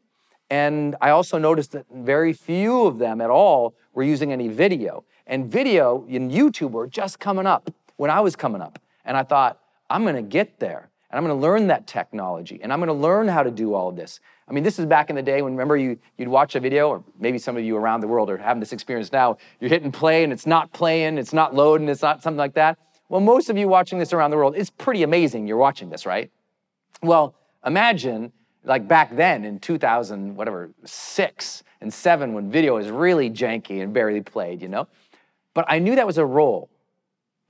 [0.49, 5.05] And I also noticed that very few of them at all were using any video.
[5.27, 8.79] And video in YouTube were just coming up when I was coming up.
[9.05, 12.81] And I thought, I'm gonna get there and I'm gonna learn that technology and I'm
[12.81, 14.19] gonna learn how to do all of this.
[14.49, 16.89] I mean, this is back in the day when remember you, you'd watch a video,
[16.89, 19.37] or maybe some of you around the world are having this experience now.
[19.61, 22.79] You're hitting play and it's not playing, it's not loading, it's not something like that.
[23.11, 26.07] Well, most of you watching this around the world, it's pretty amazing you're watching this,
[26.07, 26.31] right?
[27.03, 28.33] Well, imagine
[28.65, 33.93] like back then in 2000, whatever, six and seven, when video was really janky and
[33.93, 34.89] barely played, you know?
[35.53, 36.71] But I knew that was a role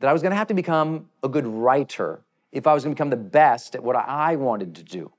[0.00, 2.22] that I was gonna have to become a good writer
[2.52, 5.12] if I was gonna become the best at what I wanted to do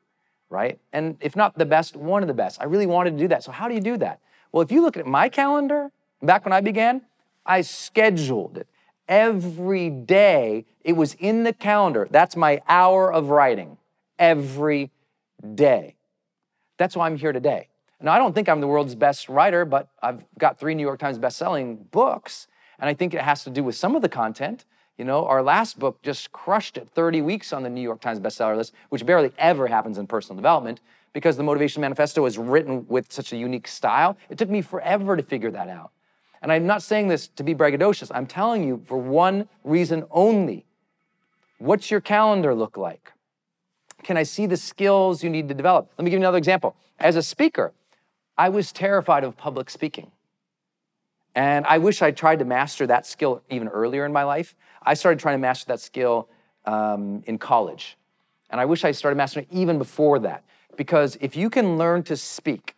[0.53, 0.79] right?
[0.93, 2.61] And if not the best, one of the best.
[2.61, 3.43] I really wanted to do that.
[3.43, 4.19] So, how do you do that?
[4.51, 5.91] Well, if you look at my calendar,
[6.21, 7.01] back when I began,
[7.43, 8.67] I scheduled it.
[9.07, 12.07] Every day, it was in the calendar.
[12.09, 13.77] That's my hour of writing
[14.19, 14.91] every
[15.55, 15.95] day.
[16.77, 17.67] That's why I'm here today.
[17.99, 20.99] Now, I don't think I'm the world's best writer, but I've got three New York
[20.99, 24.65] Times best-selling books, and I think it has to do with some of the content.
[24.97, 28.19] You know, our last book just crushed it 30 weeks on the New York Times
[28.19, 30.81] bestseller list, which barely ever happens in personal development
[31.13, 34.17] because the Motivation Manifesto is written with such a unique style.
[34.29, 35.91] It took me forever to figure that out.
[36.41, 38.11] And I'm not saying this to be braggadocious.
[38.13, 40.65] I'm telling you for one reason only.
[41.57, 43.13] What's your calendar look like?
[44.03, 45.89] Can I see the skills you need to develop?
[45.97, 46.75] Let me give you another example.
[46.99, 47.71] As a speaker,
[48.37, 50.11] I was terrified of public speaking.
[51.35, 54.55] And I wish I tried to master that skill even earlier in my life.
[54.83, 56.29] I started trying to master that skill
[56.65, 57.97] um, in college.
[58.49, 60.43] And I wish I started mastering it even before that.
[60.77, 62.75] Because if you can learn to speak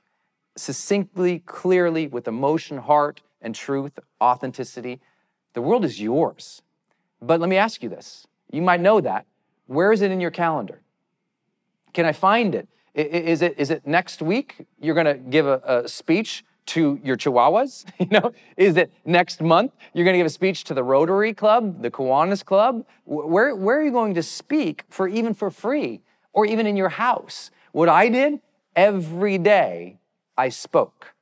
[0.55, 5.01] succinctly, clearly, with emotion, heart, and truth, authenticity,
[5.53, 6.61] the world is yours.
[7.21, 9.25] But let me ask you this you might know that.
[9.67, 10.81] Where is it in your calendar?
[11.93, 12.67] Can I find it?
[12.93, 17.85] Is it, is it next week you're gonna give a, a speech to your chihuahuas?
[17.99, 21.33] You know, is it next month you're going to give a speech to the Rotary
[21.33, 22.85] Club, the Kiwanis Club?
[23.05, 26.01] Where, where are you going to speak for even for free
[26.33, 27.51] or even in your house?
[27.71, 28.39] What I did
[28.75, 29.99] every day,
[30.37, 31.13] I spoke.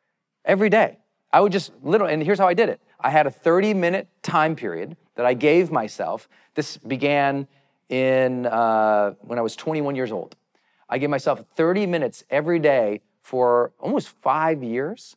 [0.45, 0.97] Every day.
[1.31, 2.81] I would just literally, and here's how I did it.
[2.99, 6.27] I had a 30 minute time period that I gave myself.
[6.55, 7.47] This began
[7.89, 10.35] in uh, when I was 21 years old.
[10.89, 15.15] I gave myself 30 minutes every day for almost five years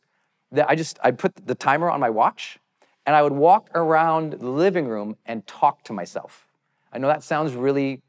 [0.51, 2.59] that I just I put the timer on my watch
[3.05, 6.47] and I would walk around the living room and talk to myself.
[6.91, 8.01] I know that sounds really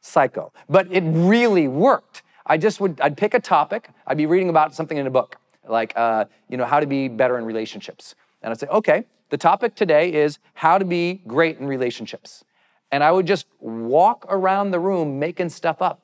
[0.00, 2.22] psycho, but it really worked.
[2.46, 3.90] I just would I'd pick a topic.
[4.06, 5.36] I'd be reading about something in a book,
[5.68, 9.36] like uh, you know how to be better in relationships, and I'd say, okay, the
[9.36, 12.44] topic today is how to be great in relationships,
[12.90, 16.00] and I would just walk around the room making stuff up.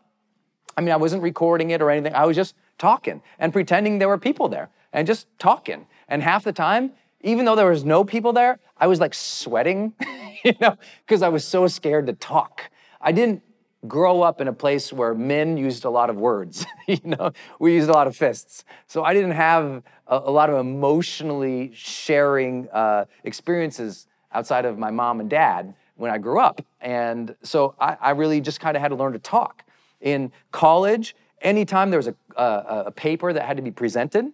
[0.76, 2.14] I mean, I wasn't recording it or anything.
[2.14, 5.87] I was just talking and pretending there were people there and just talking.
[6.09, 9.92] And half the time, even though there was no people there, I was like sweating,
[10.44, 12.70] you know, because I was so scared to talk.
[13.00, 13.42] I didn't
[13.87, 17.74] grow up in a place where men used a lot of words, you know, we
[17.74, 18.64] used a lot of fists.
[18.87, 24.90] So I didn't have a, a lot of emotionally sharing uh, experiences outside of my
[24.90, 26.64] mom and dad when I grew up.
[26.80, 29.64] And so I, I really just kind of had to learn to talk.
[30.00, 34.33] In college, anytime there was a, a, a paper that had to be presented,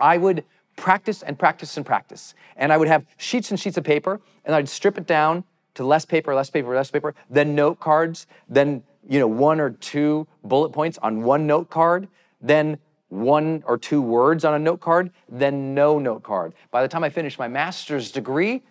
[0.00, 0.44] I would
[0.76, 2.34] practice and practice and practice.
[2.56, 5.84] And I would have sheets and sheets of paper, and I'd strip it down to
[5.84, 10.26] less paper, less paper, less paper, then note cards, then you know one or two
[10.42, 12.08] bullet points on one note card,
[12.40, 12.78] then
[13.08, 16.54] one or two words on a note card, then no note card.
[16.70, 18.62] By the time I finished my master's degree,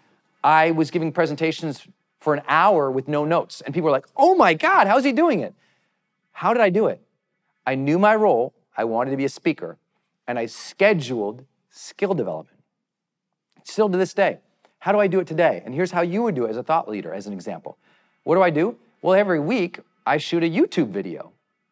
[0.43, 1.88] I was giving presentations
[2.19, 3.61] for an hour with no notes.
[3.61, 5.53] And people were like, oh my God, how's he doing it?
[6.32, 7.01] How did I do it?
[7.65, 8.53] I knew my role.
[8.75, 9.77] I wanted to be a speaker
[10.30, 12.59] and I scheduled skill development.
[13.63, 14.38] Still to this day.
[14.77, 15.63] How do I do it today?
[15.65, 17.80] And here's how you would do it as a thought leader, as an example.
[18.23, 18.77] What do I do?
[19.01, 21.32] Well, every week I shoot a YouTube video.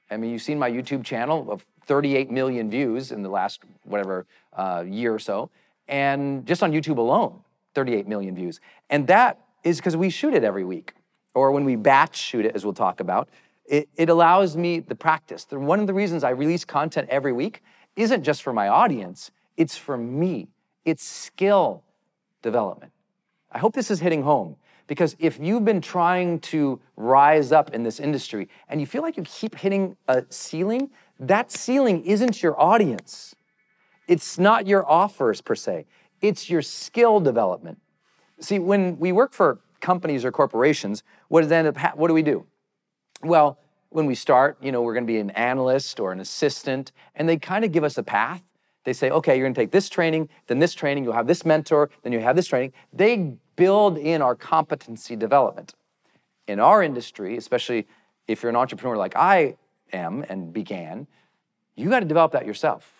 [0.09, 4.25] I mean, you've seen my YouTube channel of 38 million views in the last whatever
[4.53, 5.51] uh, year or so,
[5.87, 7.41] and just on YouTube alone,
[7.75, 8.59] 38 million views.
[8.89, 10.95] And that is because we shoot it every week,
[11.35, 13.29] or when we batch shoot it, as we'll talk about.
[13.65, 15.45] It, it allows me the practice.
[15.51, 17.61] One of the reasons I release content every week
[17.97, 20.47] isn't just for my audience, it's for me.
[20.85, 21.83] It's skill
[22.41, 22.93] development.
[23.51, 24.55] I hope this is hitting home
[24.87, 29.17] because if you've been trying to rise up in this industry and you feel like
[29.17, 30.89] you keep hitting a ceiling,
[31.19, 33.35] that ceiling isn't your audience.
[34.07, 35.85] It's not your offers per se,
[36.21, 37.79] it's your skill development.
[38.39, 42.13] See, when we work for companies or corporations, what does end up ha- what do
[42.13, 42.45] we do?
[43.23, 43.57] Well,
[43.89, 47.27] when we start, you know, we're going to be an analyst or an assistant, and
[47.27, 48.43] they kind of give us a path.
[48.83, 51.45] They say, okay, you're going to take this training, then this training, you'll have this
[51.45, 52.73] mentor, then you have this training.
[52.93, 55.73] They build in our competency development.
[56.47, 57.87] In our industry, especially
[58.27, 59.57] if you're an entrepreneur like I
[59.91, 61.07] am and began,
[61.75, 62.93] you got to develop that yourself.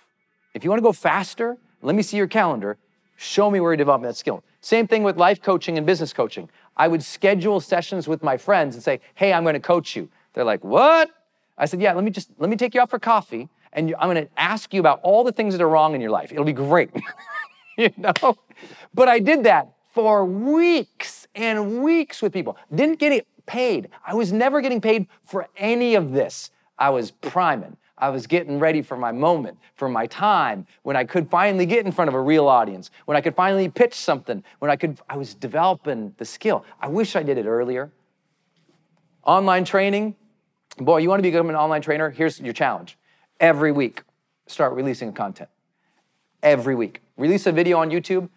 [0.54, 2.78] If you want to go faster, let me see your calendar.
[3.16, 4.44] Show me where you're developing that skill.
[4.62, 6.50] Same thing with life coaching and business coaching.
[6.76, 10.10] I would schedule sessions with my friends and say, "Hey, I'm going to coach you."
[10.34, 11.10] They're like, "What?"
[11.58, 14.10] I said, "Yeah, let me just let me take you out for coffee, and I'm
[14.10, 16.32] going to ask you about all the things that are wrong in your life.
[16.32, 16.92] It'll be great."
[17.78, 18.38] you know?
[18.94, 22.58] But I did that for weeks and weeks with people.
[22.74, 23.90] Didn't get it paid.
[24.06, 26.52] I was never getting paid for any of this.
[26.78, 27.78] I was priming.
[27.98, 31.84] I was getting ready for my moment, for my time, when I could finally get
[31.84, 35.00] in front of a real audience, when I could finally pitch something, when I could,
[35.10, 36.64] I was developing the skill.
[36.80, 37.92] I wish I did it earlier.
[39.28, 40.16] Online training,
[40.78, 42.10] boy, you want to become an online trainer?
[42.10, 42.98] Here's your challenge.
[43.42, 44.04] Every week,
[44.48, 45.50] start releasing content.
[46.42, 47.02] Every week.
[47.18, 48.30] Release a video on YouTube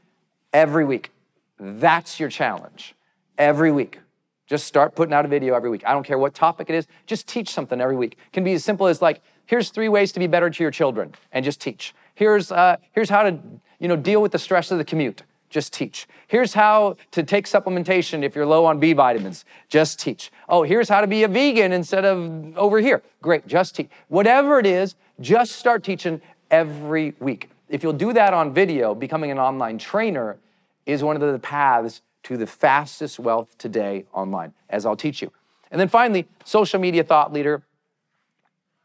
[0.53, 1.13] every week.
[1.61, 2.97] That's your challenge.
[3.39, 4.01] Every week.
[4.49, 5.85] Just start putting out a video every week.
[5.87, 8.19] I don't care what topic it is, just teach something every week.
[8.33, 11.15] Can be as simple as like, here's three ways to be better to your children,
[11.31, 11.95] and just teach.
[12.17, 13.39] Here's, uh, here's how to
[13.79, 15.23] you know, deal with the stress of the commute.
[15.51, 16.07] Just teach.
[16.29, 19.45] Here's how to take supplementation if you're low on B vitamins.
[19.69, 20.31] Just teach.
[20.49, 23.03] Oh, here's how to be a vegan instead of over here.
[23.21, 23.91] Great, just teach.
[24.09, 27.51] Whatever it is, just start teaching every week.
[27.69, 30.39] If you'll do that on video, becoming an online trainer
[30.87, 35.33] is one of the paths to the fastest wealth today online, as I'll teach you.
[35.71, 37.63] And then finally, social media thought leader.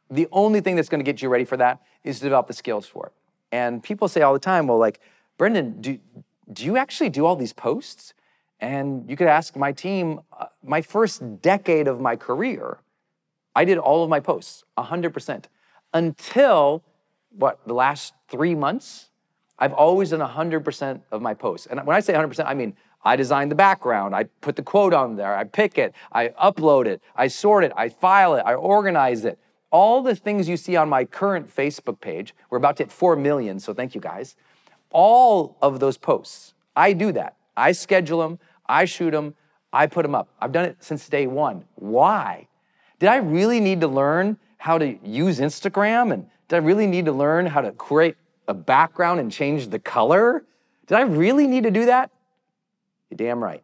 [0.09, 2.85] The only thing that's to get you ready for that is to develop the skills
[2.85, 3.13] for it.
[3.51, 4.99] And people say all the time, well, like,
[5.37, 5.99] Brendon, do,
[6.51, 8.13] do you actually do all these posts?
[8.59, 12.79] And you could ask my team, uh, my first decade of my career,
[13.55, 15.45] I did all of my posts, 100%.
[15.93, 16.83] Until
[17.29, 19.09] what, the last three months,
[19.57, 21.67] I've always done 100% of my posts.
[21.67, 24.93] And when I say 100%, I mean I design the background, I put the quote
[24.93, 28.55] on there, I pick it, I upload it, I sort it, I file it, I
[28.55, 29.37] organize it.
[29.71, 33.15] All the things you see on my current Facebook page, we're about to hit 4
[33.15, 34.35] million, so thank you guys.
[34.97, 37.35] All of those posts, I do that.
[37.57, 39.35] I schedule them, I shoot them,
[39.73, 40.29] I put them up.
[40.39, 41.65] I've done it since day one.
[41.75, 42.47] Why?
[42.99, 46.13] Did I really need to learn how to use Instagram?
[46.13, 48.15] And did I really need to learn how to create
[48.47, 50.45] a background and change the color?
[50.87, 52.09] Did I really need to do that?
[53.09, 53.63] You're damn right.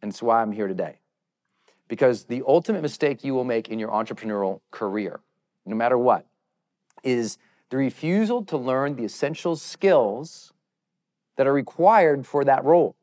[0.00, 0.96] And it's why I'm here today.
[1.88, 5.20] Because the ultimate mistake you will make in your entrepreneurial career,
[5.66, 6.24] no matter what,
[7.04, 7.36] is
[7.72, 10.52] the refusal to learn the essential skills
[11.38, 12.94] that are required for that role.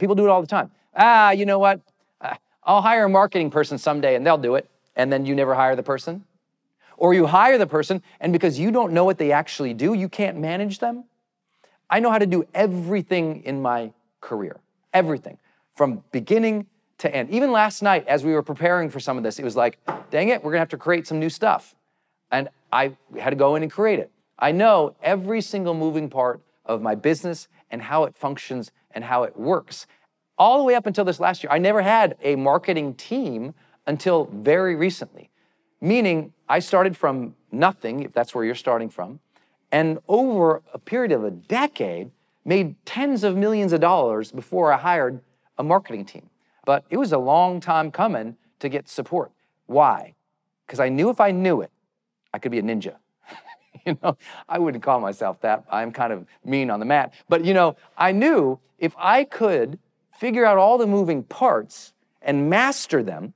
[0.00, 0.72] People do it all the time.
[0.96, 1.80] Ah, you know what?
[2.20, 4.68] Ah, I'll hire a marketing person someday and they'll do it.
[4.96, 6.24] And then you never hire the person.
[6.96, 10.08] Or you hire the person, and because you don't know what they actually do, you
[10.08, 11.04] can't manage them.
[11.88, 14.58] I know how to do everything in my career,
[14.92, 15.38] everything
[15.76, 16.66] from beginning
[16.98, 17.30] to end.
[17.30, 19.78] Even last night, as we were preparing for some of this, it was like,
[20.10, 21.76] dang it, we're gonna have to create some new stuff.
[22.30, 24.10] And I had to go in and create it.
[24.38, 29.22] I know every single moving part of my business and how it functions and how
[29.24, 29.86] it works.
[30.38, 33.54] All the way up until this last year, I never had a marketing team
[33.86, 35.30] until very recently.
[35.80, 39.20] Meaning, I started from nothing, if that's where you're starting from,
[39.72, 42.10] and over a period of a decade,
[42.44, 45.20] made tens of millions of dollars before I hired
[45.58, 46.30] a marketing team.
[46.64, 49.32] But it was a long time coming to get support.
[49.66, 50.14] Why?
[50.66, 51.70] Because I knew if I knew it,
[52.32, 52.96] I could be a ninja.
[53.86, 54.16] you know,
[54.48, 55.64] I wouldn't call myself that.
[55.70, 57.12] I'm kind of mean on the mat.
[57.28, 59.78] But you know, I knew if I could
[60.12, 63.34] figure out all the moving parts and master them,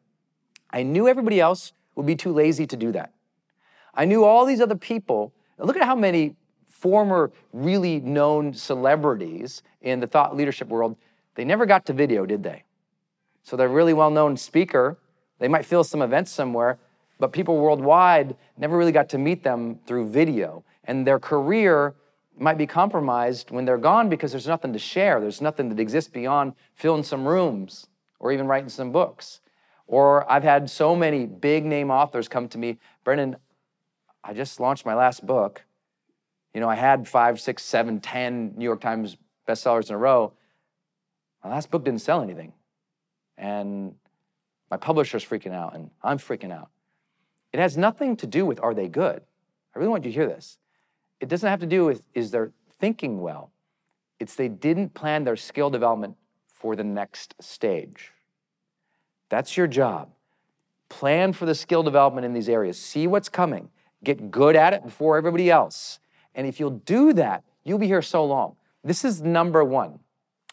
[0.70, 3.12] I knew everybody else would be too lazy to do that.
[3.94, 5.32] I knew all these other people.
[5.58, 6.34] Look at how many
[6.84, 10.96] former really known celebrities in the thought leadership world,
[11.34, 12.64] they never got to video, did they?
[13.42, 14.98] So they're a really well-known speaker.
[15.38, 16.78] They might fill some events somewhere,
[17.18, 20.64] but people worldwide never really got to meet them through video.
[20.84, 21.94] And their career
[22.36, 25.20] might be compromised when they're gone because there's nothing to share.
[25.20, 27.86] There's nothing that exists beyond filling some rooms
[28.18, 29.40] or even writing some books.
[29.86, 33.36] Or I've had so many big name authors come to me, Brendon,
[34.22, 35.64] I just launched my last book.
[36.54, 40.32] You know, I had five, six, seven, ten New York Times bestsellers in a row.
[41.42, 42.54] My last book didn't sell anything.
[43.36, 43.96] And
[44.70, 46.70] my publisher's freaking out, and I'm freaking out.
[47.54, 49.22] It has nothing to do with are they good?
[49.74, 50.58] I really want you to hear this.
[51.20, 52.50] It doesn't have to do with is their
[52.80, 53.52] thinking well.
[54.18, 56.16] It's they didn't plan their skill development
[56.48, 58.10] for the next stage.
[59.28, 60.10] That's your job.
[60.88, 62.76] Plan for the skill development in these areas.
[62.76, 63.70] See what's coming.
[64.02, 66.00] Get good at it before everybody else.
[66.34, 68.56] And if you'll do that, you'll be here so long.
[68.82, 70.00] This is number one.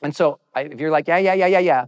[0.04, 1.86] And so I, if you're like, yeah, yeah, yeah, yeah, yeah,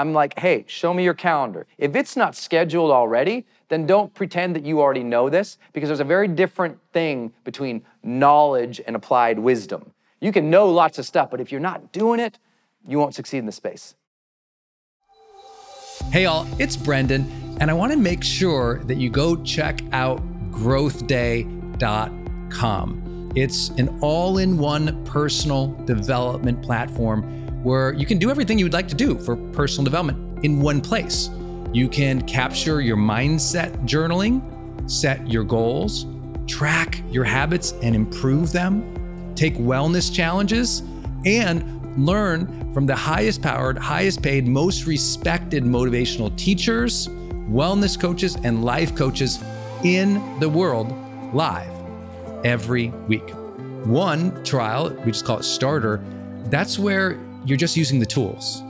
[0.00, 1.66] I'm like, hey, show me your calendar.
[1.76, 6.00] If it's not scheduled already, then don't pretend that you already know this because there's
[6.00, 9.92] a very different thing between knowledge and applied wisdom.
[10.18, 12.38] You can know lots of stuff, but if you're not doing it,
[12.88, 13.94] you won't succeed in the space.
[16.10, 20.22] Hey, all, it's Brendon, and I want to make sure that you go check out
[20.50, 23.32] growthday.com.
[23.36, 28.72] It's an all in one personal development platform where you can do everything you would
[28.72, 31.30] like to do for personal development in one place.
[31.72, 34.40] You can capture your mindset journaling,
[34.90, 36.06] set your goals,
[36.46, 40.82] track your habits and improve them, take wellness challenges,
[41.24, 47.08] and learn from the highest powered, highest paid, most respected motivational teachers,
[47.48, 49.42] wellness coaches, and life coaches
[49.84, 50.92] in the world
[51.32, 51.70] live
[52.44, 53.28] every week.
[53.84, 56.02] One trial, we just call it Starter,
[56.46, 58.62] that's where you're just using the tools.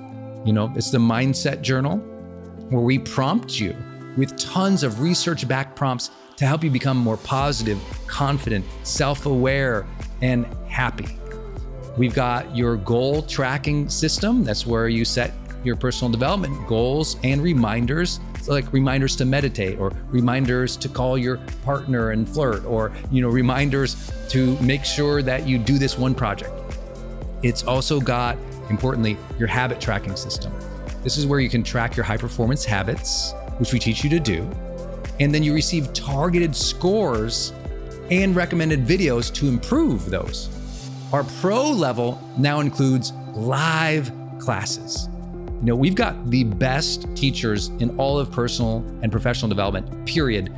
[0.45, 1.99] You know, it's the mindset journal
[2.69, 3.77] where we prompt you
[4.17, 9.87] with tons of research backed prompts to help you become more positive, confident, self aware,
[10.23, 11.19] and happy.
[11.97, 14.45] We've got your goal tracking system.
[14.45, 19.79] That's where you set your personal development goals and reminders so like reminders to meditate
[19.79, 25.21] or reminders to call your partner and flirt or you know reminders to make sure
[25.21, 26.51] that you do this one project
[27.43, 28.39] it's also got
[28.71, 30.53] importantly your habit tracking system
[31.03, 34.21] this is where you can track your high performance habits which we teach you to
[34.21, 34.49] do
[35.19, 37.53] and then you receive targeted scores
[38.11, 40.49] and recommended videos to improve those
[41.13, 45.09] our pro level now includes live classes.
[45.61, 50.53] You know, we've got the best teachers in all of personal and professional development, period,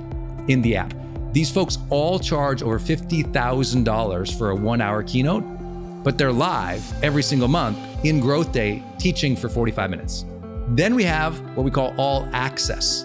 [0.48, 0.94] in the app.
[1.32, 5.42] These folks all charge over $50,000 for a one hour keynote,
[6.04, 10.24] but they're live every single month in GrowthDay teaching for 45 minutes.
[10.68, 13.04] Then we have what we call all access.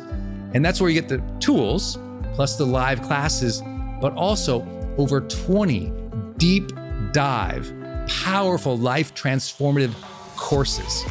[0.53, 1.97] And that's where you get the tools
[2.33, 3.61] plus the live classes,
[4.01, 4.65] but also
[4.97, 5.91] over 20
[6.37, 6.71] deep
[7.11, 7.73] dive,
[8.07, 9.93] powerful life transformative
[10.35, 11.03] courses.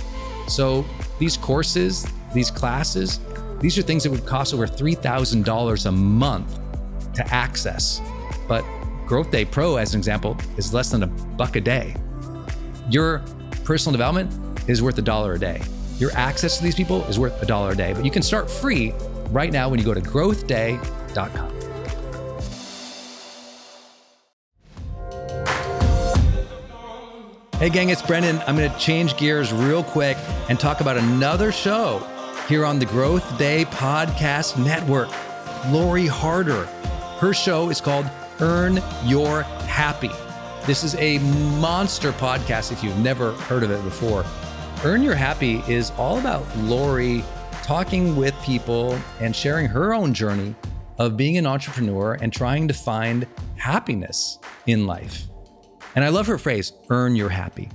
[0.48, 0.84] So
[1.18, 3.20] these courses, these classes,
[3.60, 6.58] these are things that would cost over $3,000 a month
[7.14, 8.00] to access.
[8.48, 8.64] But
[9.06, 11.96] GrowthDay Pro, as an example, is less than a buck a day.
[12.90, 13.22] Your
[13.66, 14.32] personal development
[14.68, 15.60] is worth a dollar a day.
[15.98, 17.92] Your access to these people is worth a dollar a day.
[17.92, 18.92] But you can start free
[19.30, 21.52] right now when you go to growthday.com.
[27.58, 28.38] Hey, gang, it's Brendon.
[28.46, 32.06] I'm going to change gears real quick and talk about another show
[32.48, 35.08] here on the GrowthDay Podcast Network.
[35.72, 36.66] Lori Harder.
[37.18, 38.08] Her show is called
[38.40, 40.10] Earn Your Happy.
[40.66, 41.18] This is a
[41.60, 44.24] monster podcast if you've never heard of it before.
[44.84, 47.22] Earn Your Happy is all about Lori
[47.62, 50.56] talking with people and sharing her own journey
[50.98, 55.28] of being an entrepreneur and trying to find happiness in life.
[55.94, 57.68] And I love her phrase, earn your happy.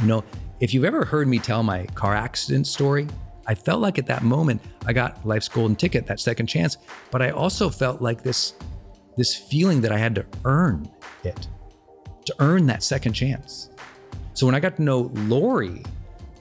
[0.00, 0.24] You know,
[0.60, 3.06] if you've ever heard me tell my car accident story,
[3.46, 6.78] I felt like at that moment I got life's golden ticket, that second chance,
[7.10, 8.54] but I also felt like this
[9.18, 10.88] this feeling that I had to earn
[11.24, 11.48] it,
[12.28, 13.70] to earn that second chance.
[14.34, 15.82] So when I got to know Lori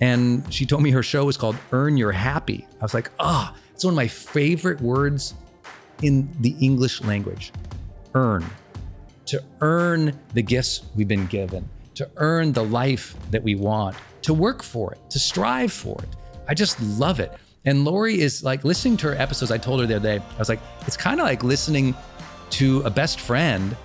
[0.01, 3.53] and she told me her show was called Earn Your Happy, I was like, ah,
[3.53, 5.33] oh, it's one of my favorite words
[6.03, 7.51] in the English language.
[8.13, 8.45] Earn
[9.27, 14.33] to earn the gifts we've been given, to earn the life that we want, to
[14.33, 16.09] work for it, to strive for it.
[16.47, 17.31] I just love it.
[17.65, 19.51] And Lori is like listening to her episodes.
[19.51, 21.93] I told her the other day, I was like, it's kind of like listening
[22.51, 23.75] to a best friend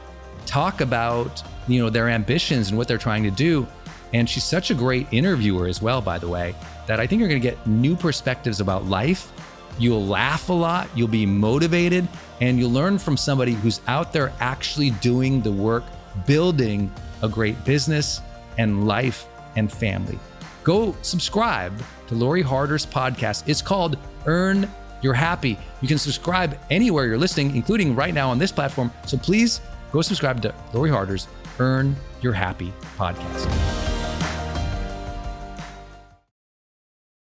[0.46, 3.66] talk about, you know, their ambitions and what they're trying to do.
[4.12, 6.54] And she's such a great interviewer as well, by the way,
[6.86, 9.32] that I think you're going to get new perspectives about life
[9.78, 12.06] You'll laugh a lot, you'll be motivated,
[12.40, 15.84] and you'll learn from somebody who's out there actually doing the work,
[16.26, 16.92] building
[17.22, 18.20] a great business
[18.58, 20.18] and life and family.
[20.64, 21.72] go subscribe
[22.06, 23.44] to Lori Harder's podcast.
[23.48, 25.58] It's called Earn Your Happy.
[25.80, 28.92] You can subscribe anywhere you're listening, including right now on this platform.
[29.06, 29.60] So please
[29.90, 31.26] go subscribe to Lori Harder's
[31.58, 33.48] Earn Your Happy podcast.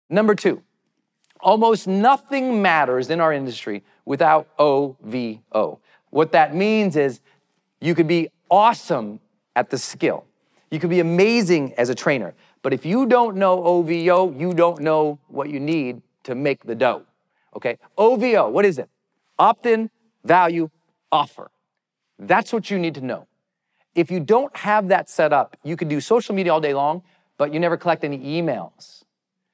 [0.09, 0.61] Number two,
[1.41, 5.79] almost nothing matters in our industry without OVO.
[6.09, 7.19] What that means is
[7.81, 9.19] you could be awesome
[9.55, 10.25] at the skill.
[10.71, 12.33] You could be amazing as a trainer.
[12.61, 16.75] But if you don't know OVO, you don't know what you need to make the
[16.75, 17.03] dough.
[17.55, 17.77] Okay?
[17.97, 18.89] OVO, what is it?
[19.37, 19.89] Opt in,
[20.23, 20.69] value,
[21.11, 21.51] offer.
[22.17, 23.27] That's what you need to know.
[23.95, 27.03] If you don't have that set up, you could do social media all day long,
[27.37, 29.03] but you never collect any emails.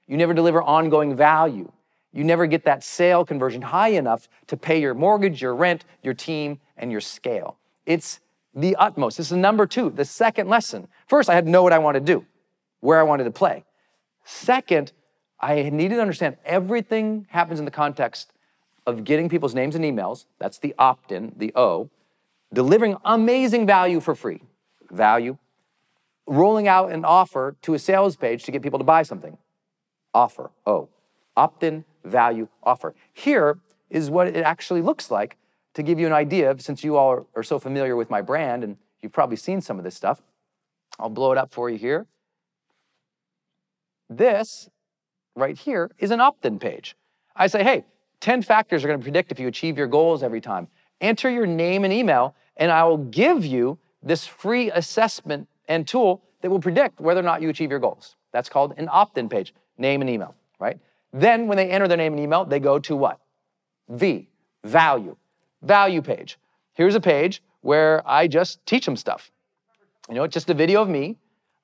[0.07, 1.71] You never deliver ongoing value.
[2.11, 6.13] You never get that sale conversion high enough to pay your mortgage, your rent, your
[6.13, 7.57] team, and your scale.
[7.85, 8.19] It's
[8.55, 9.17] the utmost.
[9.17, 10.87] This is number two, the second lesson.
[11.07, 12.25] First, I had to know what I wanted to do,
[12.79, 13.63] where I wanted to play.
[14.23, 14.91] Second,
[15.39, 18.33] I needed to understand everything happens in the context
[18.85, 20.25] of getting people's names and emails.
[20.39, 21.89] That's the opt in, the O.
[22.53, 24.41] Delivering amazing value for free,
[24.89, 25.37] value.
[26.25, 29.37] Rolling out an offer to a sales page to get people to buy something,
[30.13, 30.71] offer, oh.
[30.71, 30.89] O.
[31.37, 32.93] Opt in, value, offer.
[33.13, 35.37] Here is what it actually looks like
[35.73, 38.63] to give you an idea, since you all are, are so familiar with my brand
[38.63, 40.21] and you've probably seen some of this stuff.
[40.99, 42.07] I'll blow it up for you here.
[44.09, 44.69] This
[45.35, 46.95] right here is an opt in page.
[47.35, 47.85] I say, hey,
[48.19, 50.67] 10 factors are going to predict if you achieve your goals every time.
[51.01, 56.21] Enter your name and email, and I will give you this free assessment and tool
[56.41, 58.15] that will predict whether or not you achieve your goals.
[58.31, 60.79] That's called an opt in page, name and email, right?
[61.11, 63.19] Then when they enter their name and email, they go to what?
[63.89, 64.29] V,
[64.63, 65.15] value,
[65.61, 66.37] value page.
[66.73, 69.31] Here's a page where I just teach them stuff.
[70.07, 71.17] You know, it's just a video of me.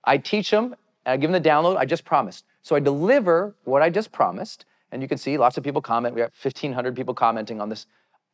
[0.04, 0.76] I teach them
[1.06, 2.46] and I give them the download I just promised.
[2.62, 4.66] So I deliver what I just promised.
[4.92, 6.16] And you can see lots of people comment.
[6.16, 7.86] We got 1,500 people commenting on this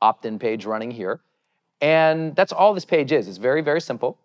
[0.01, 1.21] opt in page running here.
[1.79, 3.27] And that's all this page is.
[3.27, 4.17] It's very, very simple.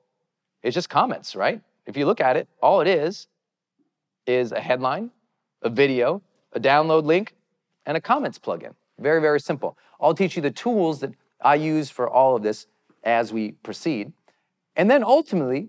[0.62, 1.60] It's just comments, right?
[1.86, 3.28] If you look at it, all it is
[4.26, 5.10] is a headline,
[5.62, 6.22] a video,
[6.52, 7.34] a download link,
[7.86, 8.74] and a comments plugin.
[8.98, 9.78] Very, very simple.
[10.00, 12.66] I'll teach you the tools that I use for all of this
[13.04, 14.12] as we proceed.
[14.74, 15.68] And then ultimately,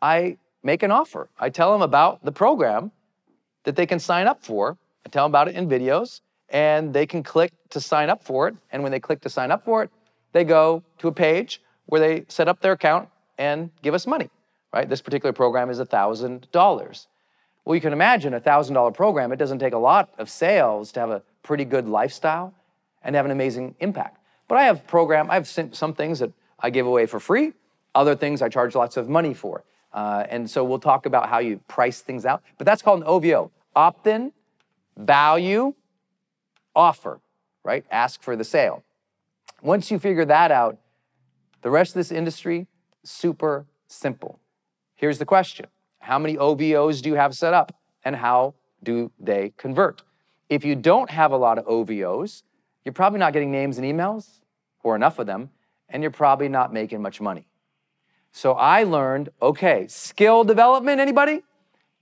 [0.00, 1.28] I make an offer.
[1.38, 2.92] I tell them about the program
[3.64, 4.78] that they can sign up for.
[5.04, 6.20] I tell them about it in videos,
[6.50, 8.56] and they can click to sign up for it.
[8.72, 9.90] And when they click to sign up for it,
[10.32, 14.28] they go to a page where they set up their account and give us money,
[14.72, 14.88] right?
[14.88, 17.06] This particular program is $1,000.
[17.64, 21.00] Well, you can imagine a $1,000 program, it doesn't take a lot of sales to
[21.00, 22.54] have a pretty good lifestyle
[23.02, 24.18] and have an amazing impact.
[24.48, 27.52] But I have program, I have some things that I give away for free,
[27.94, 29.64] other things I charge lots of money for.
[29.92, 32.42] Uh, and so we'll talk about how you price things out.
[32.58, 34.32] But that's called an OVO opt in,
[34.96, 35.74] value,
[36.74, 37.20] offer,
[37.64, 37.84] right?
[37.90, 38.84] Ask for the sale.
[39.62, 40.78] Once you figure that out,
[41.62, 42.66] the rest of this industry,
[43.04, 44.40] super simple.
[44.94, 45.66] Here's the question
[46.00, 50.02] How many OVOs do you have set up, and how do they convert?
[50.48, 52.42] If you don't have a lot of OVOs,
[52.84, 54.40] you're probably not getting names and emails,
[54.82, 55.50] or enough of them,
[55.88, 57.46] and you're probably not making much money.
[58.32, 61.42] So I learned, okay, skill development, anybody?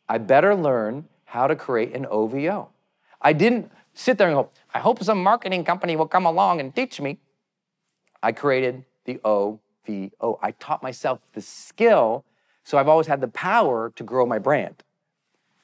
[0.09, 2.71] I better learn how to create an OVO.
[3.21, 6.75] I didn't sit there and go, I hope some marketing company will come along and
[6.75, 7.19] teach me.
[8.23, 10.39] I created the OVO.
[10.43, 12.25] I taught myself the skill,
[12.63, 14.85] so I've always had the power to grow my brand.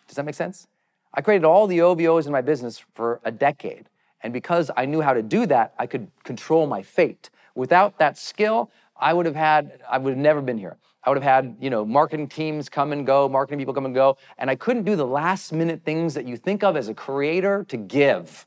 [0.08, 0.66] Does that make sense?
[1.14, 3.88] I created all the OVOs in my business for a decade.
[4.20, 7.30] And because I knew how to do that, I could control my fate.
[7.54, 10.76] Without that skill, I would have had, I would have never been here.
[11.04, 13.94] I would have had, you know, marketing teams come and go, marketing people come and
[13.94, 16.94] go, and I couldn't do the last minute things that you think of as a
[16.94, 18.46] creator to give.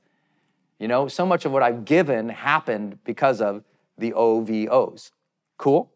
[0.79, 3.63] You know, so much of what I've given happened because of
[3.97, 5.11] the OVOs.
[5.57, 5.91] Cool?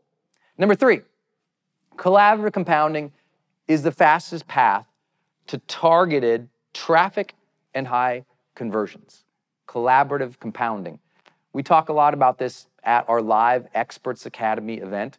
[0.58, 1.02] Number three,
[1.96, 3.12] collaborative compounding
[3.68, 4.88] is the fastest path
[5.48, 7.36] to targeted traffic
[7.74, 9.24] and high conversions.
[9.68, 11.00] Collaborative compounding.
[11.54, 15.18] We talk a lot about this at our live Experts Academy event.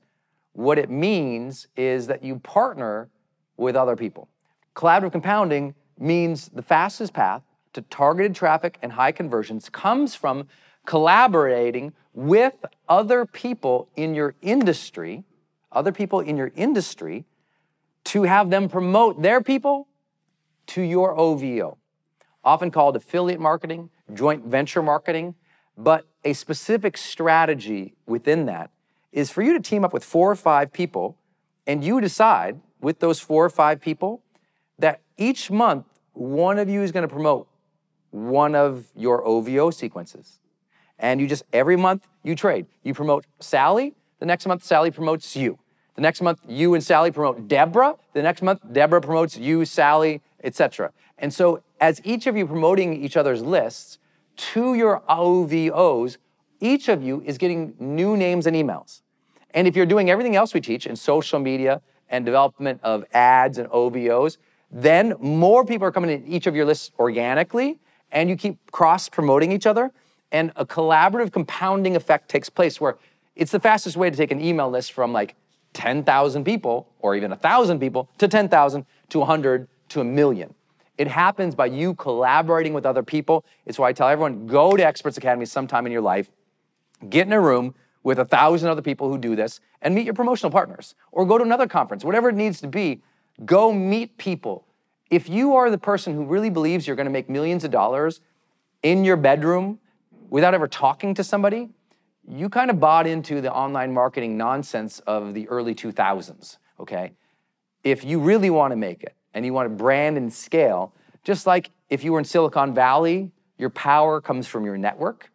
[0.53, 3.09] What it means is that you partner
[3.57, 4.29] with other people.
[4.75, 7.43] Collaborative compounding means the fastest path
[7.73, 10.47] to targeted traffic and high conversions comes from
[10.85, 12.55] collaborating with
[12.89, 15.25] other people in your industry,
[15.71, 17.25] other people in your industry,
[18.05, 19.89] to have them promote their people
[20.67, 21.79] to your OVO.
[22.45, 25.35] Often called affiliate marketing, joint venture marketing,
[25.79, 28.72] but a specific strategy within that
[29.13, 31.17] is for you to team up with four or five people
[31.67, 34.23] and you decide with those four or five people
[34.79, 37.47] that each month, one of you is going to promote
[38.11, 40.39] one of your OVO sequences.
[40.99, 42.67] And you just, every month, you trade.
[42.83, 45.59] You promote Sally, the next month, Sally promotes you.
[45.97, 47.97] The next month, you and Sally promote Deborah.
[48.13, 50.93] The next month, Deborah promotes you, Sally, etc.
[51.19, 53.99] And so, as each of you promoting each other's lists
[54.37, 56.17] to your OVOs,
[56.61, 59.02] each of you is getting new names and emails.
[59.55, 63.59] And if you're doing everything else we teach in social media and development of ads
[63.59, 64.39] and OVOs,
[64.71, 67.79] then more people are coming in each of your lists organically,
[68.11, 69.93] and you keep cross promoting each other.
[70.31, 72.97] And a collaborative compounding effect takes place where
[73.37, 75.35] it's the fastest way to take an email list from like
[75.75, 80.55] 10,000 people or even 1,000 people to 10,000 to 100 to a million.
[80.99, 83.45] It happens by you collaborating with other people.
[83.67, 86.31] It's why I tell everyone go to Experts Academy sometime in your life,
[87.09, 90.15] get in a room with a thousand other people who do this, and meet your
[90.15, 90.95] promotional partners.
[91.11, 93.03] Or go to another conference, whatever it needs to be.
[93.45, 94.67] Go meet people.
[95.11, 98.21] If you are the person who really believes you're gonna make millions of dollars
[98.83, 99.79] in your bedroom
[100.31, 101.69] without ever talking to somebody,
[102.27, 107.13] you kind of bought into the online marketing nonsense of the early 2000s, okay?
[107.85, 110.95] If you really wanna make it and you wanna brand and scale,
[111.25, 115.31] just like if you were in Silicon Valley, your power comes from your network.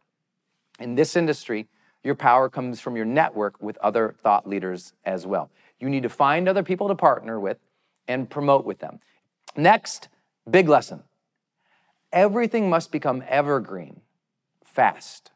[0.80, 1.68] In this industry,
[2.07, 5.51] your power comes from your network with other thought leaders as well.
[5.77, 7.57] You need to find other people to partner with
[8.07, 8.99] and promote with them.
[9.57, 10.07] Next,
[10.49, 11.03] big lesson
[12.13, 13.99] everything must become evergreen
[14.63, 15.31] fast.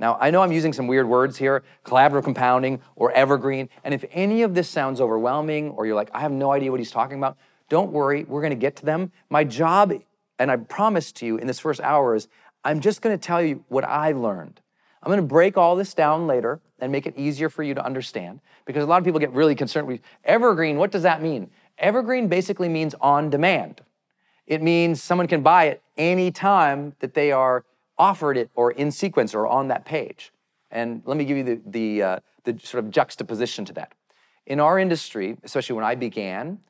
[0.00, 3.68] Now, I know I'm using some weird words here collaborative compounding or evergreen.
[3.84, 6.80] And if any of this sounds overwhelming or you're like, I have no idea what
[6.80, 9.12] he's talking about, don't worry, we're gonna get to them.
[9.30, 9.92] My job,
[10.40, 12.26] and I promise to you in this first hour, is
[12.64, 14.60] I'm just gonna tell you what I learned.
[15.02, 18.40] I'm gonna break all this down later and make it easier for you to understand
[18.64, 20.76] because a lot of people get really concerned with evergreen.
[20.76, 21.50] What does that mean?
[21.78, 23.82] Evergreen basically means on demand.
[24.46, 27.64] It means someone can buy it any time that they are
[27.98, 30.32] offered it or in sequence or on that page.
[30.70, 33.92] And let me give you the, the, uh, the sort of juxtaposition to that.
[34.46, 36.60] In our industry, especially when I began,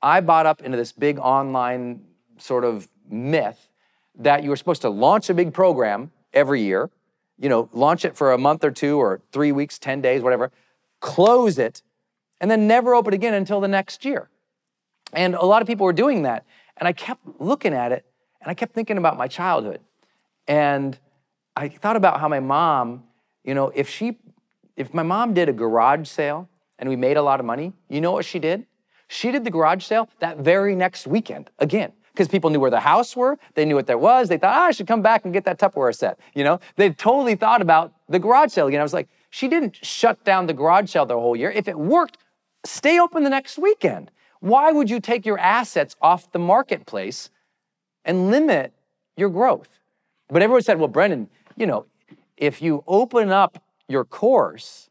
[0.00, 2.04] I bought up into this big online
[2.38, 3.68] sort of myth
[4.18, 6.90] that you were supposed to launch a big program every year,
[7.38, 10.50] you know, launch it for a month or two or three weeks, 10 days, whatever,
[11.00, 11.82] close it,
[12.40, 14.28] and then never open again until the next year.
[15.12, 16.44] And a lot of people were doing that.
[16.76, 18.04] And I kept looking at it
[18.40, 19.80] and I kept thinking about my childhood.
[20.46, 20.98] And
[21.54, 23.04] I thought about how my mom,
[23.44, 24.18] you know, if she,
[24.76, 28.00] if my mom did a garage sale and we made a lot of money, you
[28.00, 28.66] know what she did?
[29.08, 32.80] She did the garage sale that very next weekend again because people knew where the
[32.80, 34.30] house were, they knew what there was.
[34.30, 36.18] They thought, ah, I should come back and get that Tupperware set.
[36.34, 38.80] You know, they totally thought about the garage sale again.
[38.80, 41.50] I was like, she didn't shut down the garage sale the whole year.
[41.50, 42.16] If it worked,
[42.64, 44.10] stay open the next weekend.
[44.40, 47.28] Why would you take your assets off the marketplace
[48.04, 48.72] and limit
[49.16, 49.78] your growth?
[50.28, 51.84] But everyone said, well, Brendon, you know,
[52.36, 54.88] if you open up your course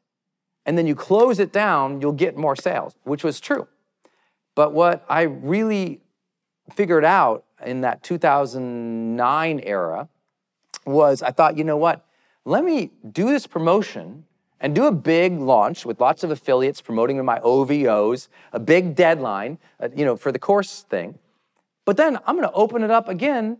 [0.65, 3.67] and then you close it down, you'll get more sales, which was true.
[4.55, 6.01] But what I really
[6.73, 10.09] figured out in that 2009 era
[10.85, 12.05] was I thought, you know what?
[12.43, 14.25] Let me do this promotion
[14.59, 19.57] and do a big launch with lots of affiliates promoting my OVOs, a big deadline,
[19.79, 21.19] uh, you know, for the course thing.
[21.85, 23.57] But then I'm going to open it up again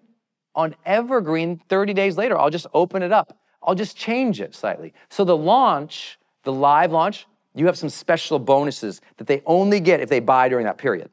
[0.56, 2.38] on Evergreen 30 days later.
[2.38, 3.38] I'll just open it up.
[3.62, 4.94] I'll just change it slightly.
[5.10, 10.00] So the launch, the live launch, you have some special bonuses that they only get
[10.02, 11.10] if they buy during that period.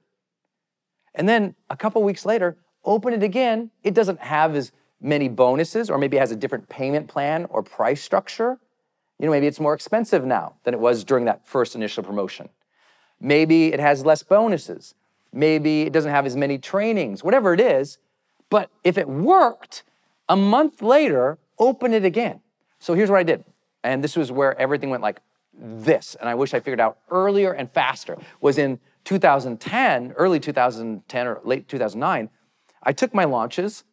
[1.14, 3.70] And then a couple weeks later, open it again.
[3.82, 7.62] It doesn't have as many bonuses, or maybe it has a different payment plan or
[7.62, 8.58] price structure.
[9.18, 12.48] You know, maybe it's more expensive now than it was during that first initial promotion.
[13.20, 14.94] Maybe it has less bonuses.
[15.32, 17.98] Maybe it doesn't have as many trainings, whatever it is.
[18.50, 19.82] But if it worked,
[20.28, 22.40] a month later, open it again.
[22.78, 23.44] So here's what I did.
[23.84, 25.20] And this was where everything went like
[25.54, 26.16] this.
[26.16, 28.18] And I wish I figured out earlier and faster.
[28.40, 32.30] Was in 2010, early 2010 or late 2009,
[32.82, 33.84] I took my launches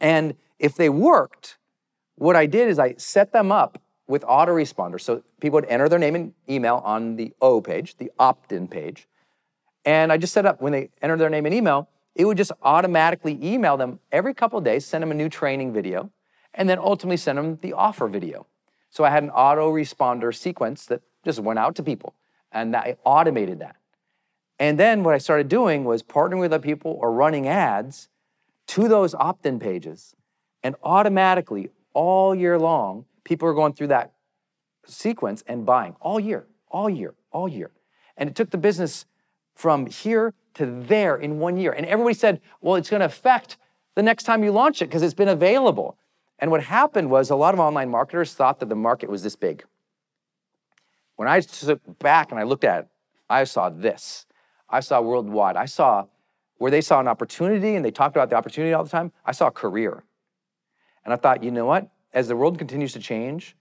[0.00, 1.58] and if they worked,
[2.16, 5.02] what I did is I set them up with autoresponders.
[5.02, 8.68] So people would enter their name and email on the O page, the opt in
[8.68, 9.08] page.
[9.84, 12.52] And I just set up when they enter their name and email, it would just
[12.62, 16.10] automatically email them every couple days, send them a new training video,
[16.52, 18.46] and then ultimately send them the offer video.
[18.90, 22.14] So I had an autoresponder sequence that just went out to people,
[22.50, 23.76] and I automated that.
[24.60, 28.10] And then what I started doing was partnering with other people or running ads
[28.68, 30.14] to those opt in pages.
[30.62, 34.12] And automatically, all year long, people are going through that
[34.86, 37.70] sequence and buying all year, all year, all year.
[38.18, 39.06] And it took the business
[39.54, 41.72] from here to there in one year.
[41.72, 43.56] And everybody said, well, it's going to affect
[43.94, 45.96] the next time you launch it because it's been available.
[46.38, 49.36] And what happened was a lot of online marketers thought that the market was this
[49.36, 49.64] big.
[51.16, 52.88] When I took back and I looked at it,
[53.30, 54.26] I saw this.
[54.70, 55.56] I saw worldwide.
[55.56, 56.06] I saw
[56.58, 59.12] where they saw an opportunity and they talked about the opportunity all the time.
[59.24, 60.04] I saw a career.
[61.04, 61.90] And I thought, you know what?
[62.12, 63.56] As the world continues to change,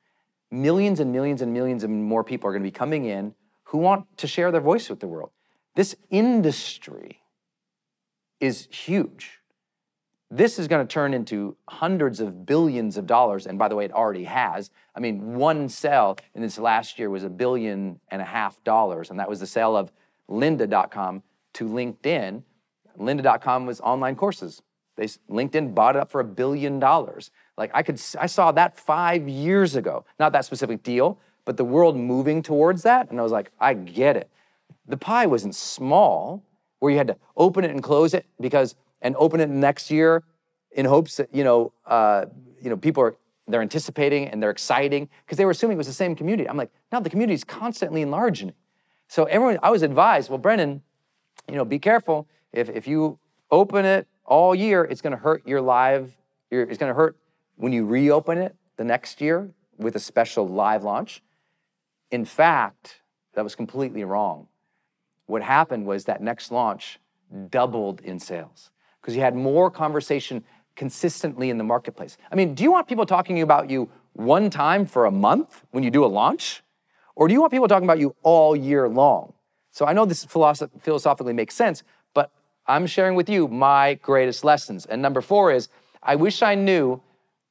[0.51, 3.33] millions and millions and millions and more people are going to be coming in
[3.65, 5.31] who want to share their voice with the world.
[5.75, 7.21] This industry
[8.39, 9.39] is huge.
[10.31, 13.47] This is going to turn into hundreds of billions of dollars.
[13.47, 14.69] And by the way, it already has.
[14.95, 19.09] I mean, one sale in this last year was a billion and a half dollars.
[19.09, 19.91] And that was the sale of
[20.29, 21.23] lynda.com
[21.53, 22.43] to LinkedIn.
[22.97, 24.61] Lynda.com was online courses.
[24.95, 27.31] They, LinkedIn bought it up for a billion dollars.
[27.57, 30.05] Like I could, I saw that five years ago.
[30.19, 33.09] Not that specific deal, but the world moving towards that.
[33.09, 34.29] And I was like, I get it.
[34.87, 36.43] The pie wasn't small,
[36.79, 40.23] where you had to open it and close it because, and open it next year
[40.71, 42.25] in hopes that you know, uh,
[42.61, 43.15] you know, people are
[43.49, 46.47] they're anticipating and they're exciting because they were assuming it was the same community.
[46.47, 48.53] I'm like, no, the community is constantly enlarging.
[49.09, 50.83] So everyone, I was advised, well, Brendon,
[51.49, 52.27] you know, be careful.
[52.53, 53.17] If if you
[53.49, 56.15] open it all year, it's going to hurt your live.
[56.51, 57.17] Your, it's going to hurt
[57.55, 61.23] when you reopen it the next year with a special live launch.
[62.11, 63.01] In fact,
[63.33, 64.47] that was completely wrong.
[65.25, 66.99] What happened was that next launch
[67.49, 68.69] doubled in sales
[69.01, 70.43] because you had more conversation
[70.75, 72.15] consistently in the marketplace.
[72.31, 75.83] I mean, do you want people talking about you one time for a month when
[75.83, 76.63] you do a launch?
[77.19, 79.33] Or do you want people talking about you all year long?
[79.71, 82.31] So I know this philosoph- philosophically makes sense, but
[82.65, 84.85] I'm sharing with you my greatest lessons.
[84.85, 85.67] And number four is
[86.01, 87.01] I wish I knew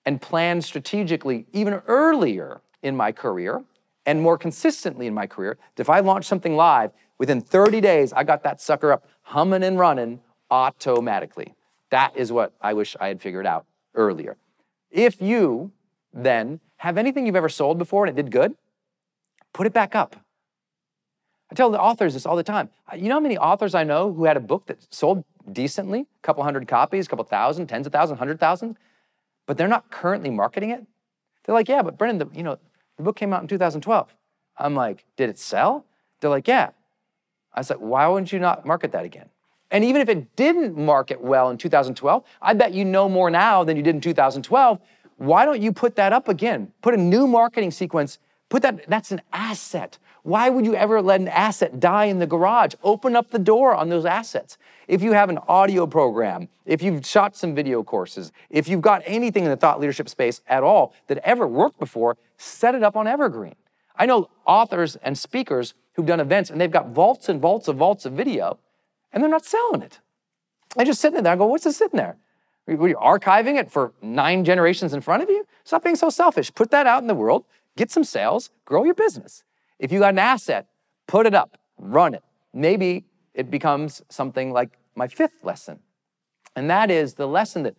[0.06, 3.62] and planned strategically even earlier in my career
[4.06, 8.14] and more consistently in my career that if I launch something live, within 30 days,
[8.14, 11.54] I got that sucker up humming and running automatically.
[11.90, 14.38] That is what I wish I had figured out earlier.
[14.90, 15.72] If you
[16.10, 18.56] then have anything you've ever sold before and it did good,
[19.52, 20.16] put it back up.
[21.50, 22.68] I tell the authors this all the time.
[22.94, 26.22] You know how many authors I know who had a book that sold decently, a
[26.22, 28.76] couple hundred copies, a couple thousand, tens of thousands, hundred thousand,
[29.46, 30.84] but they're not currently marketing it?
[31.44, 32.58] They're like, yeah, but Brendon, the, you know,
[32.98, 34.14] the book came out in 2012.
[34.58, 35.86] I'm like, did it sell?
[36.20, 36.70] They're like, yeah.
[37.54, 39.30] I said, why wouldn't you not market that again?
[39.70, 43.64] And even if it didn't market well in 2012, I bet you know more now
[43.64, 44.78] than you did in 2012.
[45.16, 46.72] Why don't you put that up again?
[46.80, 48.18] Put a new marketing sequence.
[48.48, 49.98] Put that, that's an asset.
[50.22, 52.74] Why would you ever let an asset die in the garage?
[52.82, 54.56] Open up the door on those assets.
[54.86, 59.02] If you have an audio program, if you've shot some video courses, if you've got
[59.04, 62.96] anything in the thought leadership space at all that ever worked before, set it up
[62.96, 63.54] on Evergreen.
[63.96, 67.76] I know authors and speakers who've done events and they've got vaults and vaults of
[67.76, 68.58] vaults of video
[69.12, 70.00] and they're not selling it.
[70.76, 71.32] They're just sitting there.
[71.32, 72.16] I go, what's this sitting there?
[72.68, 75.46] Are you archiving it for nine generations in front of you?
[75.64, 76.54] Stop being so selfish.
[76.54, 77.44] Put that out in the world,
[77.78, 79.44] get some sales, grow your business.
[79.78, 80.66] If you got an asset,
[81.06, 82.24] put it up, run it.
[82.52, 83.04] Maybe
[83.34, 85.78] it becomes something like my fifth lesson.
[86.56, 87.76] And that is the lesson that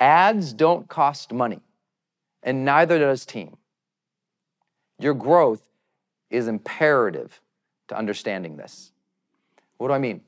[0.00, 1.60] ads don't cost money,
[2.42, 3.58] and neither does team.
[4.98, 5.62] Your growth
[6.30, 7.42] is imperative
[7.88, 8.92] to understanding this.
[9.76, 10.22] What do I mean?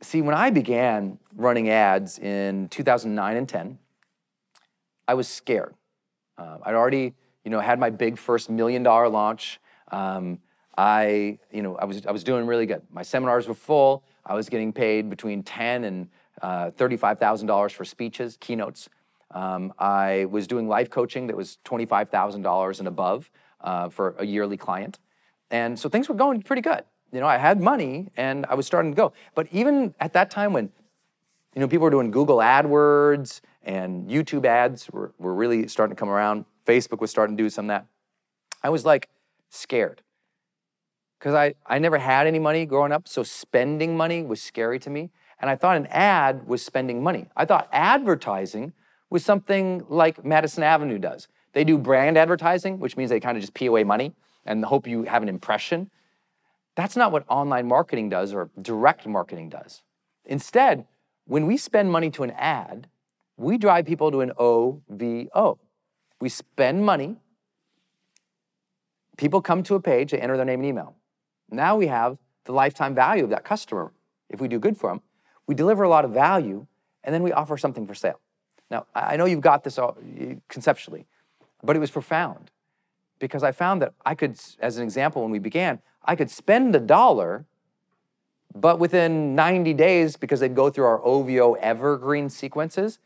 [0.00, 3.78] See, when I began running ads in 2009 and 10,
[5.08, 5.74] I was scared.
[6.38, 7.14] Uh, I'd already,
[7.44, 9.60] you know, had my big first million dollar launch.
[9.92, 10.38] Um,
[10.76, 12.82] I, you know, I was, I was doing really good.
[12.90, 14.02] My seminars were full.
[14.26, 16.08] I was getting paid between ten and
[16.42, 18.88] uh, thirty-five thousand dollars for speeches, keynotes.
[19.30, 23.30] Um, I was doing life coaching that was twenty-five thousand dollars and above
[23.60, 24.98] uh, for a yearly client,
[25.50, 26.84] and so things were going pretty good.
[27.12, 29.12] You know, I had money and I was starting to go.
[29.36, 30.72] But even at that time when,
[31.54, 36.00] you know, people were doing Google AdWords and YouTube ads were, were really starting to
[36.00, 36.44] come around.
[36.66, 37.86] Facebook was starting to do some of that.
[38.62, 39.08] I was like
[39.50, 40.02] scared
[41.18, 44.90] because I, I never had any money growing up, so spending money was scary to
[44.90, 45.10] me.
[45.40, 47.28] And I thought an ad was spending money.
[47.36, 48.72] I thought advertising
[49.10, 51.28] was something like Madison Avenue does.
[51.52, 54.12] They do brand advertising, which means they kind of just pee away money
[54.44, 55.90] and hope you have an impression.
[56.74, 59.82] That's not what online marketing does or direct marketing does.
[60.24, 60.86] Instead,
[61.26, 62.88] when we spend money to an ad,
[63.36, 65.58] we drive people to an OVO.
[66.20, 67.16] We spend money,
[69.16, 70.96] people come to a page, they enter their name and email.
[71.50, 73.92] Now we have the lifetime value of that customer
[74.30, 75.02] if we do good for them.
[75.46, 76.66] We deliver a lot of value,
[77.02, 78.20] and then we offer something for sale.
[78.70, 79.96] Now, I know you've got this all
[80.48, 81.06] conceptually,
[81.62, 82.50] but it was profound
[83.18, 86.74] because I found that I could, as an example, when we began, I could spend
[86.74, 87.44] a dollar,
[88.54, 93.00] But within 90 days, because they'd go through our OVO evergreen sequences,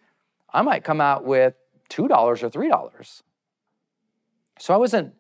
[0.53, 1.55] I might come out with
[1.89, 3.23] $2 or $3.
[4.59, 5.15] So I wasn't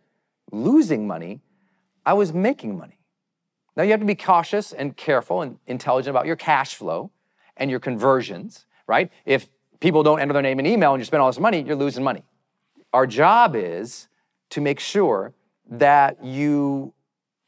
[0.50, 1.40] losing money,
[2.04, 2.98] I was making money.
[3.76, 7.10] Now you have to be cautious and careful and intelligent about your cash flow
[7.56, 9.10] and your conversions, right?
[9.24, 9.48] If
[9.80, 12.02] people don't enter their name and email and you spend all this money, you're losing
[12.02, 12.24] money.
[12.92, 14.08] Our job is
[14.50, 15.34] to make sure
[15.70, 16.94] that you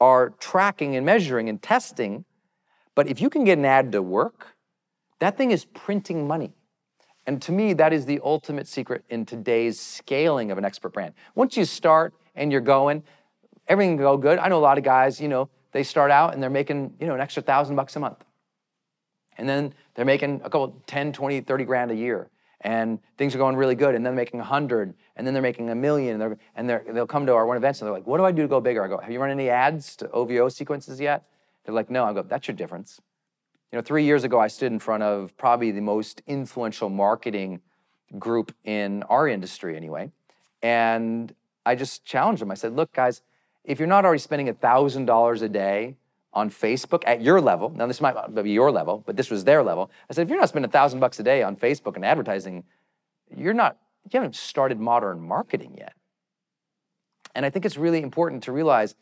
[0.00, 2.24] are tracking and measuring and testing.
[2.94, 4.56] But if you can get an ad to work,
[5.18, 6.52] that thing is printing money.
[7.30, 11.14] And to me, that is the ultimate secret in today's scaling of an expert brand.
[11.36, 13.04] Once you start and you're going,
[13.68, 14.40] everything can go good.
[14.40, 17.06] I know a lot of guys, you know, they start out and they're making, you
[17.06, 18.24] know, an extra thousand bucks a month.
[19.38, 22.30] And then they're making a couple 10, 20, 30 grand a year.
[22.62, 23.94] And things are going really good.
[23.94, 26.14] And then they're making a hundred, and then they're making a million.
[26.14, 28.24] And, they're, and they're, they'll come to our one events and they're like, what do
[28.24, 28.84] I do to go bigger?
[28.84, 31.26] I go, have you run any ads to OVO sequences yet?
[31.64, 32.02] They're like, no.
[32.02, 33.00] I go, that's your difference.
[33.72, 37.60] You know, three years ago, I stood in front of probably the most influential marketing
[38.18, 40.10] group in our industry, anyway.
[40.60, 41.32] And
[41.64, 42.50] I just challenged them.
[42.50, 43.22] I said, look, guys,
[43.64, 45.96] if you're not already spending $1,000 a day
[46.32, 49.44] on Facebook at your level, now this might not be your level, but this was
[49.44, 49.88] their level.
[50.08, 52.64] I said, if you're not spending a thousand bucks a day on Facebook and advertising,
[53.36, 53.76] you're not,
[54.10, 55.92] you haven't started modern marketing yet.
[57.36, 58.96] And I think it's really important to realize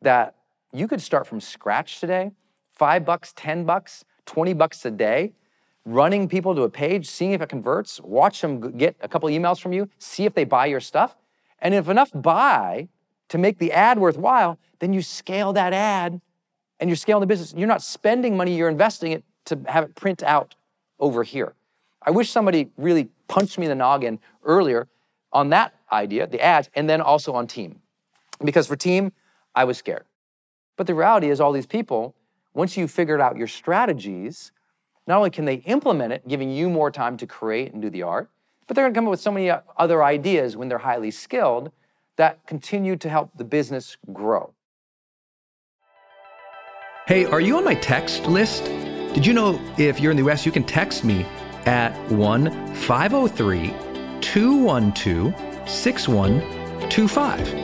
[0.00, 0.34] that
[0.72, 2.32] you could start from scratch today,
[2.70, 5.32] five bucks, 10 bucks, 20 bucks a day,
[5.84, 9.60] running people to a page, seeing if it converts, watch them get a couple emails
[9.60, 11.16] from you, see if they buy your stuff.
[11.60, 12.88] And if enough buy
[13.28, 16.20] to make the ad worthwhile, then you scale that ad
[16.80, 17.54] and you're scaling the business.
[17.56, 20.54] You're not spending money, you're investing it to have it print out
[20.98, 21.54] over here.
[22.02, 24.88] I wish somebody really punched me in the noggin earlier
[25.32, 27.80] on that idea, the ads, and then also on team.
[28.42, 29.12] Because for team,
[29.54, 30.04] I was scared.
[30.76, 32.14] But the reality is, all these people
[32.54, 34.52] once you've figured out your strategies,
[35.06, 38.02] not only can they implement it, giving you more time to create and do the
[38.02, 38.30] art,
[38.66, 41.70] but they're gonna come up with so many other ideas when they're highly skilled
[42.16, 44.54] that continue to help the business grow.
[47.06, 48.64] Hey, are you on my text list?
[48.64, 51.26] Did you know if you're in the US, you can text me
[51.66, 53.74] at 1 503
[54.20, 55.34] 212
[55.68, 57.63] 6125.